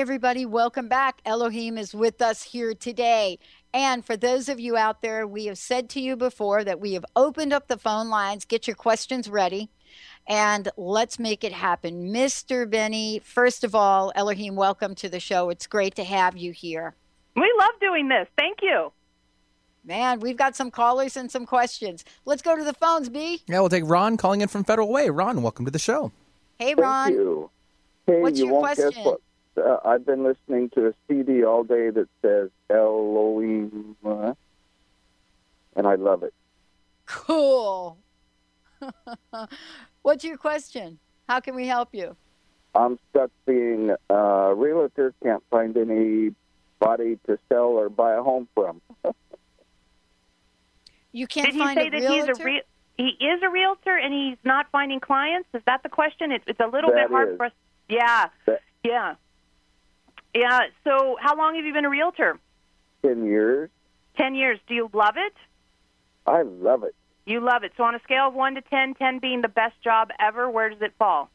[0.03, 1.23] Everybody, welcome back.
[1.25, 3.39] Eloheim is with us here today.
[3.73, 6.95] And for those of you out there, we have said to you before that we
[6.95, 8.45] have opened up the phone lines.
[8.45, 9.71] Get your questions ready
[10.27, 12.13] and let's make it happen.
[12.13, 12.69] Mr.
[12.69, 15.51] Benny, first of all, Eloheim, welcome to the show.
[15.51, 16.97] It's great to have you here.
[17.37, 18.27] We love doing this.
[18.37, 18.91] Thank you.
[19.85, 22.05] Man, we've got some callers and some questions.
[22.25, 23.43] Let's go to the phones, B.
[23.47, 25.11] Yeah, we'll take Ron calling in from Federal Way.
[25.11, 26.11] Ron, welcome to the show.
[26.59, 27.07] Hey, Ron.
[27.07, 27.51] Thank you.
[28.09, 28.91] Hey, What's you your won't question?
[28.91, 29.21] guess what?
[29.57, 34.35] Uh, I've been listening to a CD all day that says Eloheim, uh,
[35.77, 36.33] and I love it.
[37.07, 37.99] Cool.
[40.03, 40.99] What's your question?
[41.29, 42.17] How can we help you?
[42.75, 48.81] I'm stuck being a realtor, can't find anybody to sell or buy a home from.
[51.15, 52.31] You can't Did he find say a that realtor?
[52.33, 52.61] he's a real?
[52.97, 55.47] He is a realtor and he's not finding clients.
[55.53, 56.33] Is that the question?
[56.33, 57.37] It's, it's a little That bit hard is.
[57.37, 57.53] for us.
[57.91, 59.15] Yeah, That- yeah,
[60.35, 60.61] yeah.
[60.85, 62.39] So, how long have you been a realtor?
[63.05, 63.71] Ten years.
[64.17, 64.59] Ten years.
[64.67, 65.33] Do you love it?
[66.27, 66.95] I love it.
[67.27, 67.73] You love it.
[67.77, 70.71] So, on a scale of one to ten, ten being the best job ever, where
[70.71, 71.31] does it fall?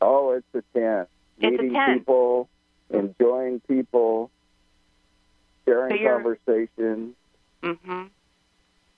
[0.00, 1.06] Oh, it's a 10.
[1.40, 1.98] It's a Meeting 10.
[1.98, 2.48] people,
[2.90, 4.30] enjoying people,
[5.66, 7.14] sharing So conversations.
[7.62, 8.02] hmm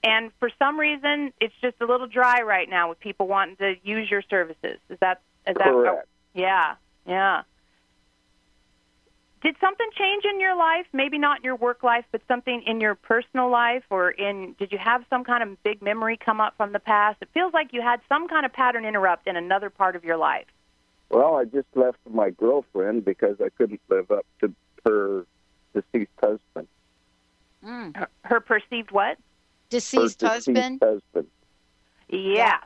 [0.03, 3.75] And for some reason, it's just a little dry right now with people wanting to
[3.83, 4.77] use your services.
[4.89, 5.65] Is that is that?
[5.65, 6.07] Correct.
[6.35, 6.75] yeah,
[7.07, 7.41] yeah.
[9.41, 10.85] Did something change in your life?
[10.93, 14.71] Maybe not in your work life, but something in your personal life, or in did
[14.71, 17.17] you have some kind of big memory come up from the past?
[17.21, 20.17] It feels like you had some kind of pattern interrupt in another part of your
[20.17, 20.45] life.
[21.09, 24.53] Well, I just left my girlfriend because I couldn't live up to
[24.85, 25.25] her
[25.73, 26.67] deceased husband.
[27.63, 27.89] Hmm.
[27.95, 29.17] Her, her perceived what?
[29.69, 30.79] Deceased her husband?
[30.79, 31.27] Deceased husband.
[32.09, 32.57] Yeah.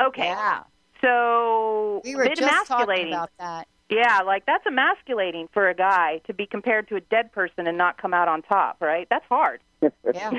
[0.00, 0.28] Okay.
[0.28, 0.62] Yeah.
[1.02, 3.68] So We were bit just talking about that.
[3.92, 7.76] Yeah, like that's emasculating for a guy to be compared to a dead person and
[7.78, 9.06] not come out on top, right?
[9.10, 9.60] That's hard.
[10.14, 10.30] Yeah.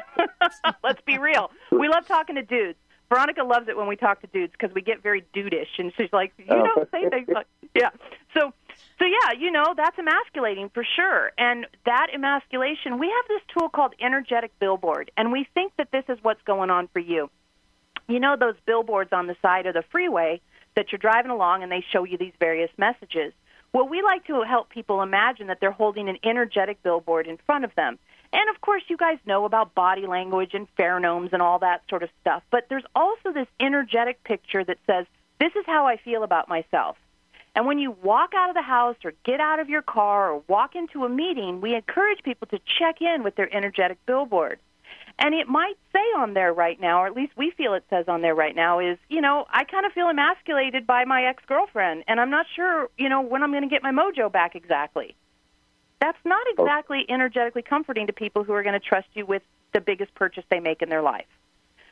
[0.83, 1.49] Let's be real.
[1.71, 2.77] We love talking to dudes.
[3.09, 6.11] Veronica loves it when we talk to dudes because we get very dudeish, and she's
[6.13, 6.63] like, "You Oh.
[6.75, 7.89] don't say things like yeah."
[8.33, 8.53] So,
[8.99, 11.31] so yeah, you know that's emasculating for sure.
[11.37, 16.05] And that emasculation, we have this tool called energetic billboard, and we think that this
[16.07, 17.29] is what's going on for you.
[18.07, 20.41] You know those billboards on the side of the freeway
[20.75, 23.33] that you're driving along, and they show you these various messages.
[23.73, 27.65] Well, we like to help people imagine that they're holding an energetic billboard in front
[27.65, 27.97] of them.
[28.31, 32.03] And of course, you guys know about body language and pheromones and all that sort
[32.03, 32.43] of stuff.
[32.51, 35.07] But there's also this energetic picture that says,
[35.39, 36.97] This is how I feel about myself.
[37.55, 40.43] And when you walk out of the house or get out of your car or
[40.47, 44.59] walk into a meeting, we encourage people to check in with their energetic billboard.
[45.23, 48.09] And it might say on there right now, or at least we feel it says
[48.09, 51.41] on there right now, is, you know, I kind of feel emasculated by my ex
[51.47, 54.53] girlfriend, and I'm not sure, you know, when I'm going to get my mojo back
[54.53, 55.15] exactly.
[56.01, 56.63] That's not oh.
[56.65, 60.43] exactly energetically comforting to people who are going to trust you with the biggest purchase
[60.49, 61.25] they make in their life.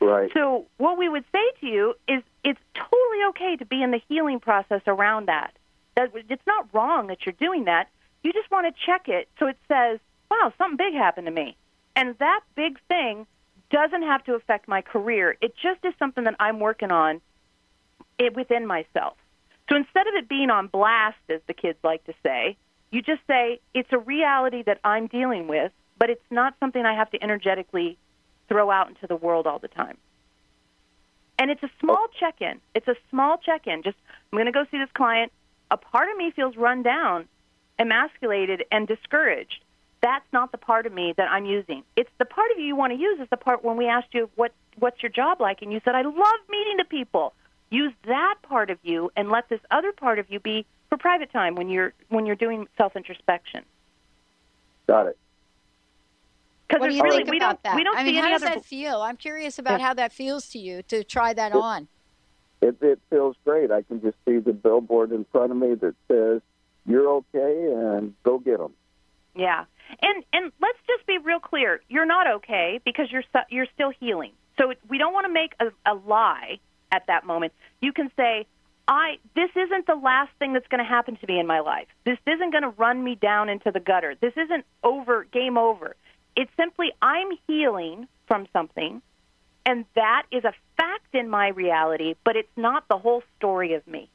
[0.02, 0.30] Right.
[0.34, 4.00] So, what we would say to you is it's totally okay to be in the
[4.10, 5.54] healing process around that.
[5.96, 7.88] That it's not wrong that you're doing that.
[8.22, 11.56] You just want to check it so it says, "Wow, something big happened to me."
[11.96, 13.26] And that big thing
[13.70, 15.36] doesn't have to affect my career.
[15.40, 17.20] It just is something that I'm working on
[18.18, 19.16] it within myself.
[19.68, 22.56] So instead of it being on blast, as the kids like to say,
[22.90, 26.94] you just say it's a reality that I'm dealing with, but it's not something I
[26.94, 27.96] have to energetically
[28.48, 29.96] throw out into the world all the time.
[31.38, 32.60] And it's a small check in.
[32.74, 33.82] It's a small check in.
[33.82, 33.96] Just,
[34.30, 35.32] I'm going to go see this client.
[35.70, 37.26] A part of me feels run down,
[37.78, 39.61] emasculated, and discouraged.
[40.02, 41.84] That's not the part of me that I'm using.
[41.96, 44.12] It's the part of you you want to use is the part when we asked
[44.12, 47.34] you what what's your job like, and you said I love meeting the people.
[47.70, 51.32] Use that part of you, and let this other part of you be for private
[51.32, 53.64] time when you're when you're doing self introspection.
[54.88, 55.18] Got it.
[56.66, 57.76] Because What do you really think we about don't that?
[57.76, 58.54] we don't I mean, see how does other...
[58.56, 59.02] that feel?
[59.02, 59.86] I'm curious about Yeah.
[59.86, 61.86] how that feels to you to try that on.
[62.60, 63.70] It, it feels great.
[63.70, 66.40] I can just see the billboard in front of me that says,
[66.86, 68.72] "You're okay," and go get them.
[69.34, 69.64] Yeah,
[70.00, 71.80] and and let's just be real clear.
[71.88, 74.32] You're not okay because you're you're still healing.
[74.58, 76.58] So we don't want to make a, a lie
[76.90, 77.52] at that moment.
[77.80, 78.46] You can say,
[78.88, 81.88] "I this isn't the last thing that's going to happen to me in my life.
[82.04, 84.14] This isn't going to run me down into the gutter.
[84.20, 85.24] This isn't over.
[85.24, 85.96] Game over.
[86.36, 89.02] It's simply I'm healing from something,
[89.66, 93.86] and that is a fact in my reality, but it's not the whole story of
[93.86, 94.08] me.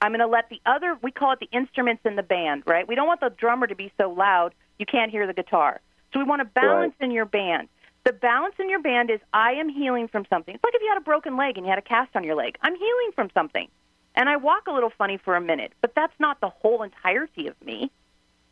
[0.00, 2.86] I'm going to let the other, we call it the instruments in the band, right?
[2.86, 5.80] We don't want the drummer to be so loud you can't hear the guitar.
[6.12, 7.68] So we want to balance in your band.
[8.04, 10.54] The balance in your band is I am healing from something.
[10.54, 12.36] It's like if you had a broken leg and you had a cast on your
[12.36, 12.56] leg.
[12.62, 13.68] I'm healing from something.
[14.14, 17.48] And I walk a little funny for a minute, but that's not the whole entirety
[17.48, 17.90] of me.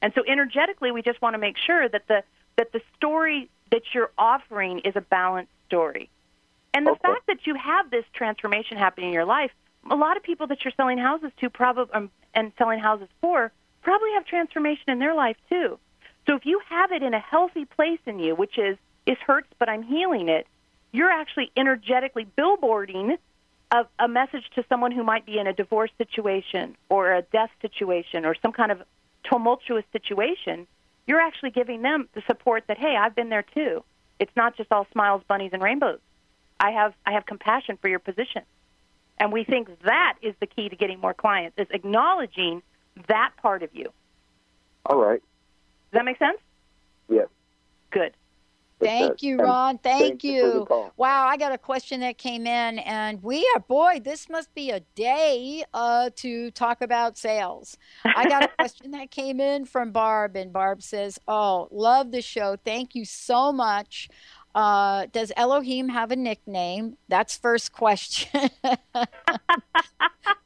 [0.02, 2.22] And so energetically we just want to make sure that the
[2.56, 6.10] that the story that you're offering is a balanced story.
[6.74, 7.00] And the Okay.
[7.00, 9.50] fact that you have this transformation happening in your life,
[9.90, 13.52] a lot of people that you're selling houses to probably um, and selling houses for
[13.82, 15.78] probably have transformation in their life too.
[16.26, 19.48] So if you have it in a healthy place in you, which is it hurts
[19.58, 20.46] but I'm healing it,
[20.92, 23.18] you're actually energetically billboarding
[23.70, 27.50] a, a message to someone who might be in a divorce situation or a death
[27.60, 28.82] situation or some kind of
[29.24, 30.66] tumultuous situation.
[31.06, 33.84] You're actually giving them the support that hey, I've been there too.
[34.18, 35.98] It's not just all smiles, bunnies, and rainbows.
[36.60, 38.42] I have I have compassion for your position.
[39.18, 42.62] And we think that is the key to getting more clients, is acknowledging
[43.08, 43.92] that part of you.
[44.86, 45.22] All right.
[45.94, 46.38] Does that make sense?
[47.08, 47.28] Yes.
[47.92, 48.16] Good.
[48.80, 49.78] Thank you, Ron.
[49.78, 50.66] Thank, thank you you.
[50.96, 54.70] Wow, I got a question that came in, and we are, boy, this must be
[54.70, 57.78] a day uh, to talk about sales.
[58.04, 62.20] I got a question that came in from Barb, and Barb says, Oh, love the
[62.20, 62.56] show.
[62.64, 64.08] Thank you so much.
[64.54, 66.96] Uh, does Eloheim have a nickname?
[67.08, 68.50] That's first question.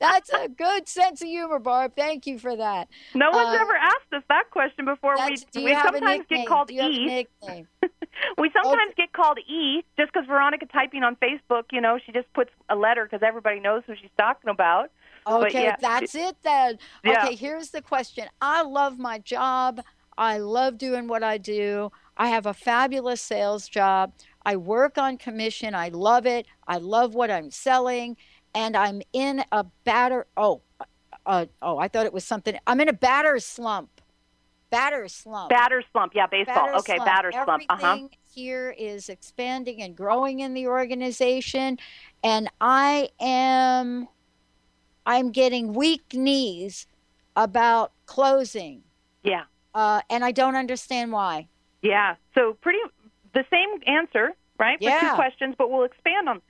[0.00, 1.92] That's a good sense of humor, Barb.
[1.96, 2.88] Thank you for that.
[3.14, 5.16] No one's Uh, ever asked us that question before.
[5.16, 7.66] We we sometimes get called Do you have a E.
[8.36, 12.32] We sometimes get called E just because Veronica typing on Facebook, you know, she just
[12.32, 14.90] puts a letter because everybody knows who she's talking about.
[15.26, 16.78] Okay, yeah, that's it then.
[17.04, 17.24] Yeah.
[17.26, 18.26] Okay, here's the question.
[18.40, 19.80] I love my job.
[20.16, 21.92] I love doing what I do.
[22.18, 24.12] I have a fabulous sales job.
[24.44, 25.74] I work on commission.
[25.74, 26.46] I love it.
[26.66, 28.16] I love what I'm selling.
[28.54, 30.26] And I'm in a batter.
[30.36, 30.62] Oh,
[31.24, 32.58] uh, oh, I thought it was something.
[32.66, 34.00] I'm in a batter slump.
[34.70, 35.50] Batter slump.
[35.50, 36.12] Batter slump.
[36.14, 36.66] Yeah, baseball.
[36.66, 37.06] Batter okay, slump.
[37.06, 37.62] batter slump.
[37.68, 37.86] Uh huh.
[37.86, 41.78] Everything here is expanding and growing in the organization,
[42.22, 44.08] and I am,
[45.06, 46.86] I'm getting weak knees
[47.34, 48.82] about closing,
[49.22, 49.44] Yeah.
[49.74, 51.48] uh, and I don't understand why.
[51.83, 52.16] Yeah.
[52.35, 52.79] So pretty
[53.35, 54.79] the same answer, right?
[54.79, 55.01] For Yeah.
[55.01, 56.43] two questions, but we'll expand on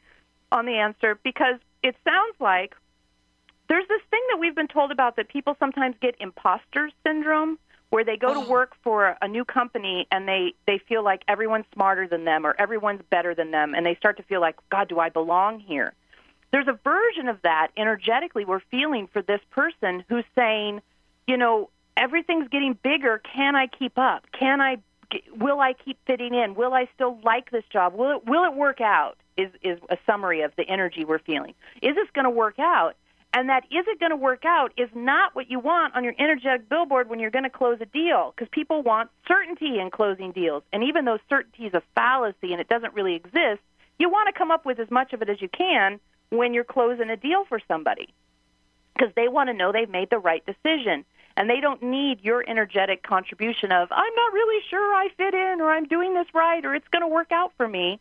[0.50, 2.74] on the answer because it sounds like
[3.68, 7.58] there's this thing that we've been told about that people sometimes get imposter syndrome
[7.90, 8.48] where they go to oh.
[8.48, 12.54] work for a new company and they they feel like everyone's smarter than them or
[12.58, 15.92] everyone's better than them and they start to feel like god do I belong here.
[16.50, 20.80] There's a version of that energetically we're feeling for this person who's saying,
[21.26, 24.24] you know, everything's getting bigger, can I keep up?
[24.32, 24.78] Can I
[25.38, 26.54] will I keep fitting in?
[26.54, 27.94] Will I still like this job?
[27.94, 29.16] Will it will it work out?
[29.36, 31.54] Is is a summary of the energy we're feeling.
[31.82, 32.94] Is this going to work out?
[33.34, 36.14] And that is it going to work out is not what you want on your
[36.18, 40.32] energetic billboard when you're going to close a deal because people want certainty in closing
[40.32, 40.62] deals.
[40.72, 43.60] And even though certainty is a fallacy and it doesn't really exist,
[43.98, 46.00] you want to come up with as much of it as you can
[46.30, 48.14] when you're closing a deal for somebody
[48.94, 51.04] because they want to know they've made the right decision
[51.38, 55.60] and they don't need your energetic contribution of I'm not really sure I fit in
[55.60, 58.00] or I'm doing this right or it's going to work out for me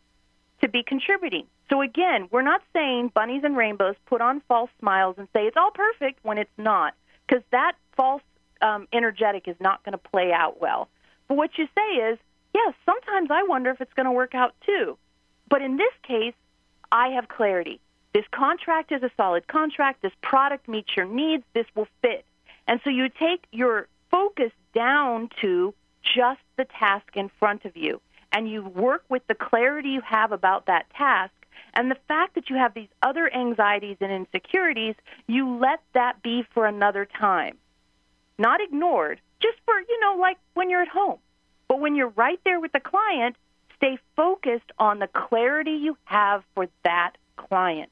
[0.60, 1.46] to be contributing.
[1.70, 5.56] So again, we're not saying bunnies and rainbows put on false smiles and say it's
[5.56, 6.94] all perfect when it's not
[7.28, 8.22] because that false
[8.60, 10.88] um, energetic is not going to play out well.
[11.28, 12.18] But what you say is,
[12.52, 14.98] yes, sometimes I wonder if it's going to work out too.
[15.48, 16.34] But in this case,
[16.90, 17.78] I have clarity.
[18.14, 20.02] This contract is a solid contract.
[20.02, 21.44] This product meets your needs.
[21.54, 22.24] This will fit.
[22.68, 28.00] And so you take your focus down to just the task in front of you
[28.30, 31.32] and you work with the clarity you have about that task
[31.74, 34.94] and the fact that you have these other anxieties and insecurities,
[35.26, 37.56] you let that be for another time.
[38.38, 41.18] Not ignored, just for, you know, like when you're at home.
[41.68, 43.36] But when you're right there with the client,
[43.76, 47.90] stay focused on the clarity you have for that client.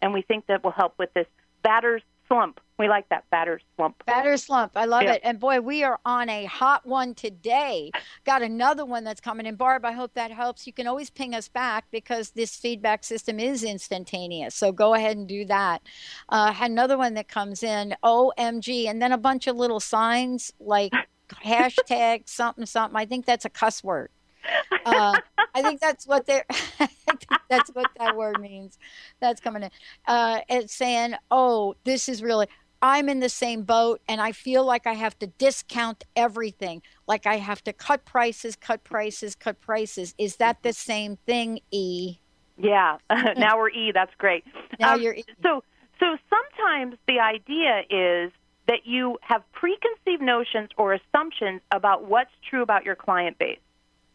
[0.00, 1.26] And we think that will help with this
[1.62, 2.02] batter's
[2.32, 2.60] slump.
[2.78, 4.02] We like that batter slump.
[4.06, 4.72] Batter slump.
[4.74, 5.12] I love Yeah.
[5.14, 5.20] it.
[5.22, 7.90] And boy, we are on a hot one today.
[8.24, 9.54] Got another one that's coming in.
[9.56, 10.66] Barb, I hope that helps.
[10.66, 14.54] You can always ping us back because this feedback system is instantaneous.
[14.54, 15.82] So go ahead and do that.
[16.30, 20.52] Uh, had another one that comes in, OMG, and then a bunch of little signs
[20.58, 20.92] like
[21.44, 22.96] hashtag something, something.
[22.96, 24.10] I think that's a cuss word.
[24.84, 25.18] Uh,
[25.54, 28.78] I think that's what think that's what that word means.
[29.20, 29.70] That's coming in.
[30.06, 32.48] Uh, it's saying, "Oh, this is really
[32.82, 36.82] I'm in the same boat and I feel like I have to discount everything.
[37.06, 40.14] Like I have to cut prices, cut prices, cut prices.
[40.18, 42.16] Is that the same thing, E?
[42.58, 42.98] Yeah.
[43.36, 43.92] now we're E.
[43.92, 44.44] That's great.
[44.80, 45.24] Now Um, you're E.
[45.44, 45.62] So,
[46.00, 48.32] so sometimes the idea is
[48.66, 53.58] that you have preconceived notions or assumptions about what's true about your client base.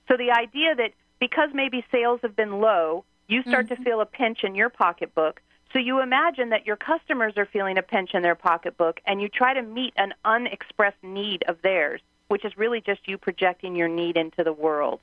[0.08, 3.84] So the idea that because maybe sales have been low, you start to mm-hmm.
[3.84, 5.42] feel a pinch in your pocketbook.
[5.74, 9.28] So you imagine that your customers are feeling a pinch in their pocketbook, and you
[9.28, 13.90] try to meet an unexpressed need of theirs, which is really just you projecting your
[13.90, 15.02] need into the world.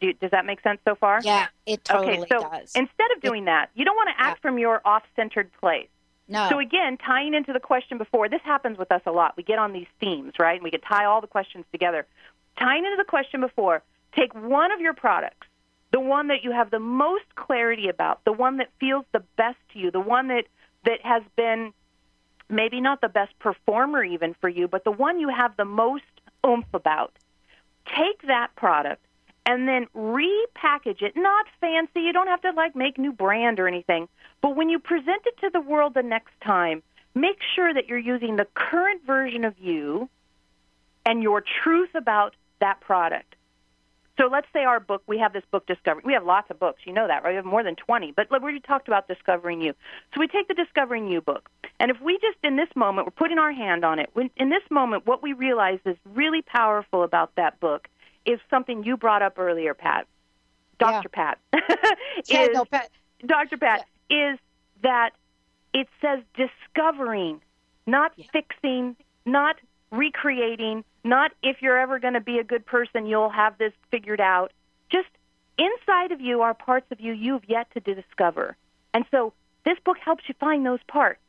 [0.00, 1.20] Do you, does that make sense so far?
[1.24, 2.72] Yeah, it totally okay, so does.
[2.74, 5.88] instead of doing that, you don't want to act from your off-centered place.
[6.28, 6.48] No.
[6.50, 9.36] So again, tying into the question before, this happens with us a lot.
[9.36, 10.56] We get on these themes, right?
[10.56, 12.04] And we can tie all the questions together.
[12.58, 13.82] Tying into the question before,
[14.14, 15.46] take one of your products,
[15.92, 19.58] the one that you have the most clarity about, the one that feels the best
[19.72, 20.44] to you, the one that
[20.84, 21.72] that has been
[22.48, 26.04] maybe not the best performer even for you, but the one you have the most
[26.46, 27.12] oomph about.
[27.86, 29.04] Take that product
[29.44, 31.16] and then repackage it.
[31.16, 32.00] Not fancy.
[32.00, 34.08] You don't have to like make new brand or anything.
[34.42, 36.82] But when you present it to the world the next time,
[37.14, 40.08] make sure that you're using the current version of you
[41.04, 43.36] and your truth about that product.
[44.18, 46.02] So let's say our book, we have this book, Discovery.
[46.04, 47.32] We have lots of books, you know that, right?
[47.32, 48.12] We have more than 20.
[48.12, 49.74] But we already talked about Discovering You.
[50.14, 51.50] So we take the Discovering You book.
[51.78, 54.48] And if we just, in this moment, we're putting our hand on it, when, in
[54.48, 57.88] this moment, what we realize is really powerful about that book
[58.24, 60.06] is something you brought up earlier, Pat.
[60.78, 61.08] Dr.
[61.12, 61.38] Pat.
[62.26, 62.90] Yeah, no, Pat.
[63.24, 63.58] Dr.
[63.58, 64.38] Pat, is
[64.82, 65.10] that
[65.74, 67.40] it says discovering,
[67.86, 68.96] not fixing,
[69.26, 69.56] not
[69.90, 74.20] recreating, not if you're ever going to be a good person, you'll have this figured
[74.20, 74.52] out.
[74.90, 75.08] Just
[75.58, 78.56] inside of you are parts of you you've yet to discover.
[78.92, 79.32] And so
[79.64, 81.20] this book helps you find those parts.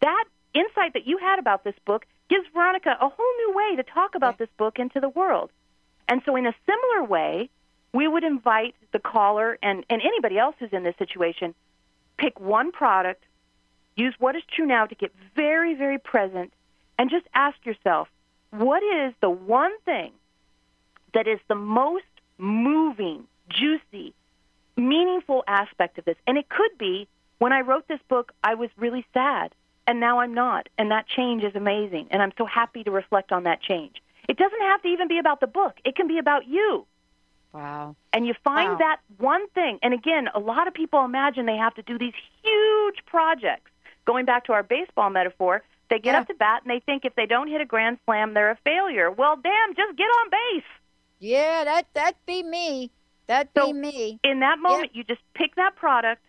[0.00, 0.24] That
[0.54, 4.14] insight that you had about this book gives Veronica a whole new way to talk
[4.14, 5.50] about this book into the world.
[6.08, 7.48] And so, in a similar way,
[7.92, 11.54] we would invite the caller and, and anybody else who's in this situation
[12.18, 13.24] pick one product,
[13.96, 16.52] use what is true now to get very, very present,
[17.02, 18.06] and just ask yourself
[18.50, 20.12] what is the one thing
[21.14, 22.04] that is the most
[22.38, 24.14] moving, juicy,
[24.76, 26.14] meaningful aspect of this?
[26.28, 29.52] And it could be when I wrote this book, I was really sad,
[29.88, 30.68] and now I'm not.
[30.78, 32.06] And that change is amazing.
[32.12, 34.00] And I'm so happy to reflect on that change.
[34.28, 36.86] It doesn't have to even be about the book, it can be about you.
[37.52, 37.96] Wow.
[38.12, 38.78] And you find Wow.
[38.78, 39.80] that one thing.
[39.82, 43.72] And again, a lot of people imagine they have to do these huge projects.
[44.04, 45.62] Going back to our baseball metaphor,
[45.92, 48.32] they get up to bat and they think if they don't hit a grand slam,
[48.32, 49.10] they're a failure.
[49.10, 50.64] Well, damn, just get on base.
[51.18, 52.90] Yeah, that that be me.
[53.26, 54.18] That be me.
[54.24, 56.22] In that moment, you just pick that product,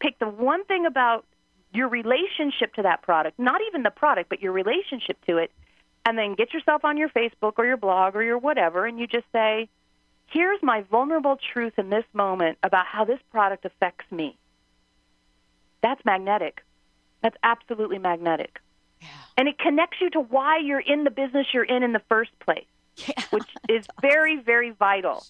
[0.00, 1.24] pick the one thing about
[1.72, 5.50] your relationship to that product, not even the product, but your relationship to it,
[6.04, 9.06] and then get yourself on your Facebook or your blog or your whatever, and you
[9.06, 9.68] just say,
[10.26, 14.36] here's my vulnerable truth in this moment about how this product affects me.
[15.82, 16.62] That's magnetic.
[17.22, 18.60] That's absolutely magnetic.
[19.36, 22.30] And it connects you to why you're in the business you're in in the first
[22.40, 22.66] place,
[23.30, 25.24] which is very, very vital.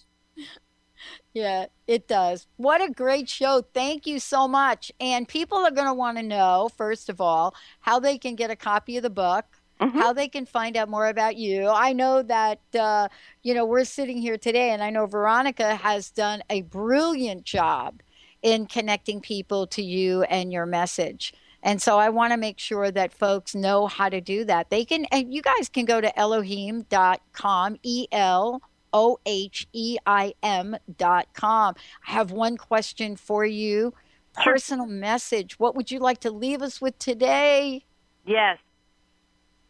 [1.33, 2.47] Yeah, it does.
[2.57, 3.63] What a great show.
[3.73, 4.91] Thank you so much.
[4.99, 8.51] And people are going to want to know, first of all, how they can get
[8.51, 9.45] a copy of the book,
[9.79, 11.67] how they can find out more about you.
[11.67, 13.09] I know that, uh,
[13.43, 18.01] you know, we're sitting here today, and I know Veronica has done a brilliant job
[18.41, 21.33] in connecting people to you and your message.
[21.65, 24.69] And so I want to make sure that folks know how to do that.
[24.69, 28.61] They can, and you guys can go to Eloheim.com, E L
[28.93, 31.75] O H E I M dot com.
[32.07, 33.93] I have one question for you.
[34.35, 35.59] Personal message.
[35.59, 37.83] What would you like to leave us with today?
[38.25, 38.59] Yes.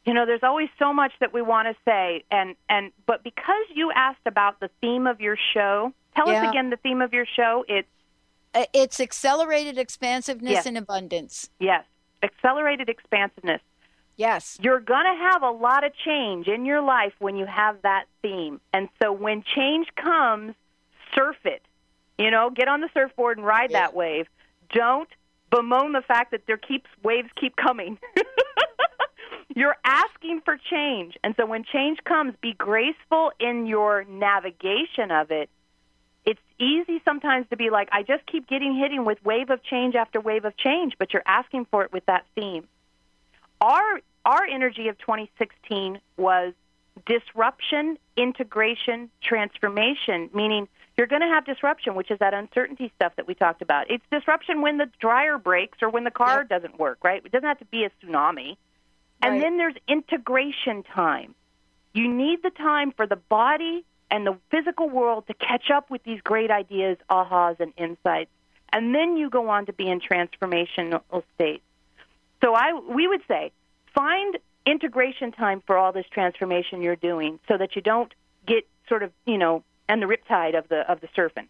[0.06, 3.66] You know, there's always so much that we want to say, and and but because
[3.74, 6.44] you asked about the theme of your show, tell Yeah.
[6.44, 7.64] us again the theme of your show.
[7.68, 7.88] It's
[8.56, 10.66] Uh, it's accelerated expansiveness Yes.
[10.66, 11.50] and abundance.
[11.60, 11.84] yes,
[12.24, 13.62] accelerated expansiveness.
[14.18, 14.58] Yes.
[14.62, 18.06] You're going to have a lot of change in your life when you have that
[18.22, 18.62] theme.
[18.72, 20.56] And so when change comes,
[21.14, 21.62] surf it.
[22.18, 24.28] You know, get on the surfboard and ride that wave.
[24.70, 25.10] Don't
[25.52, 27.98] bemoan the fact that there keeps waves keep coming.
[29.54, 31.18] You're asking for change.
[31.24, 35.50] And so when change comes, be graceful in your navigation of it.
[36.26, 39.96] It's easy sometimes to be like, I just keep getting hitting with wave of change
[39.96, 42.68] after wave of change, but you're asking for it with that theme
[43.62, 46.54] our our energy of 2016 was
[47.06, 50.68] disruption, integration, transformation, meaning
[50.98, 53.92] you're going to have disruption, which is that uncertainty stuff that we talked about.
[53.92, 56.50] It's disruption when the dryer breaks or when the car yep.
[56.50, 57.22] doesn't work, right?
[57.24, 58.58] It doesn't have to be a tsunami.
[59.22, 59.42] And right.
[59.42, 61.36] then there's integration time.
[61.94, 66.04] You need the time for the body and the physical world to catch up with
[66.04, 68.30] these great ideas, ahas, and insights.
[68.72, 71.64] And then you go on to be in transformational states.
[72.44, 73.52] So I, we would say,
[73.94, 78.14] find integration time for all this transformation you're doing, so that you don't
[78.46, 81.48] get sort of, you know, and the riptide of the of the surfing.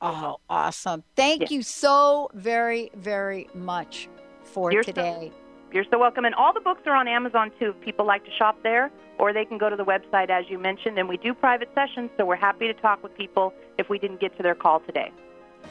[0.00, 1.02] Oh, awesome!
[1.16, 1.46] Thank yeah.
[1.50, 4.08] you so very, very much
[4.42, 5.32] for you're today.
[5.32, 5.43] So,
[5.74, 6.24] you're so welcome.
[6.24, 7.74] And all the books are on Amazon too.
[7.76, 10.58] If people like to shop there, or they can go to the website as you
[10.58, 10.98] mentioned.
[10.98, 14.20] And we do private sessions, so we're happy to talk with people if we didn't
[14.20, 15.12] get to their call today.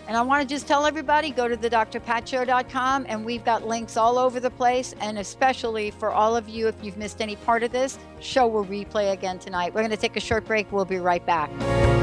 [0.08, 3.96] And I want to just tell everybody go to the drpatshow.com and we've got links
[3.96, 4.94] all over the place.
[5.00, 8.66] And especially for all of you, if you've missed any part of this, show will
[8.66, 9.74] replay again tonight.
[9.74, 10.72] We're going to take a short break.
[10.72, 12.03] We'll be right back.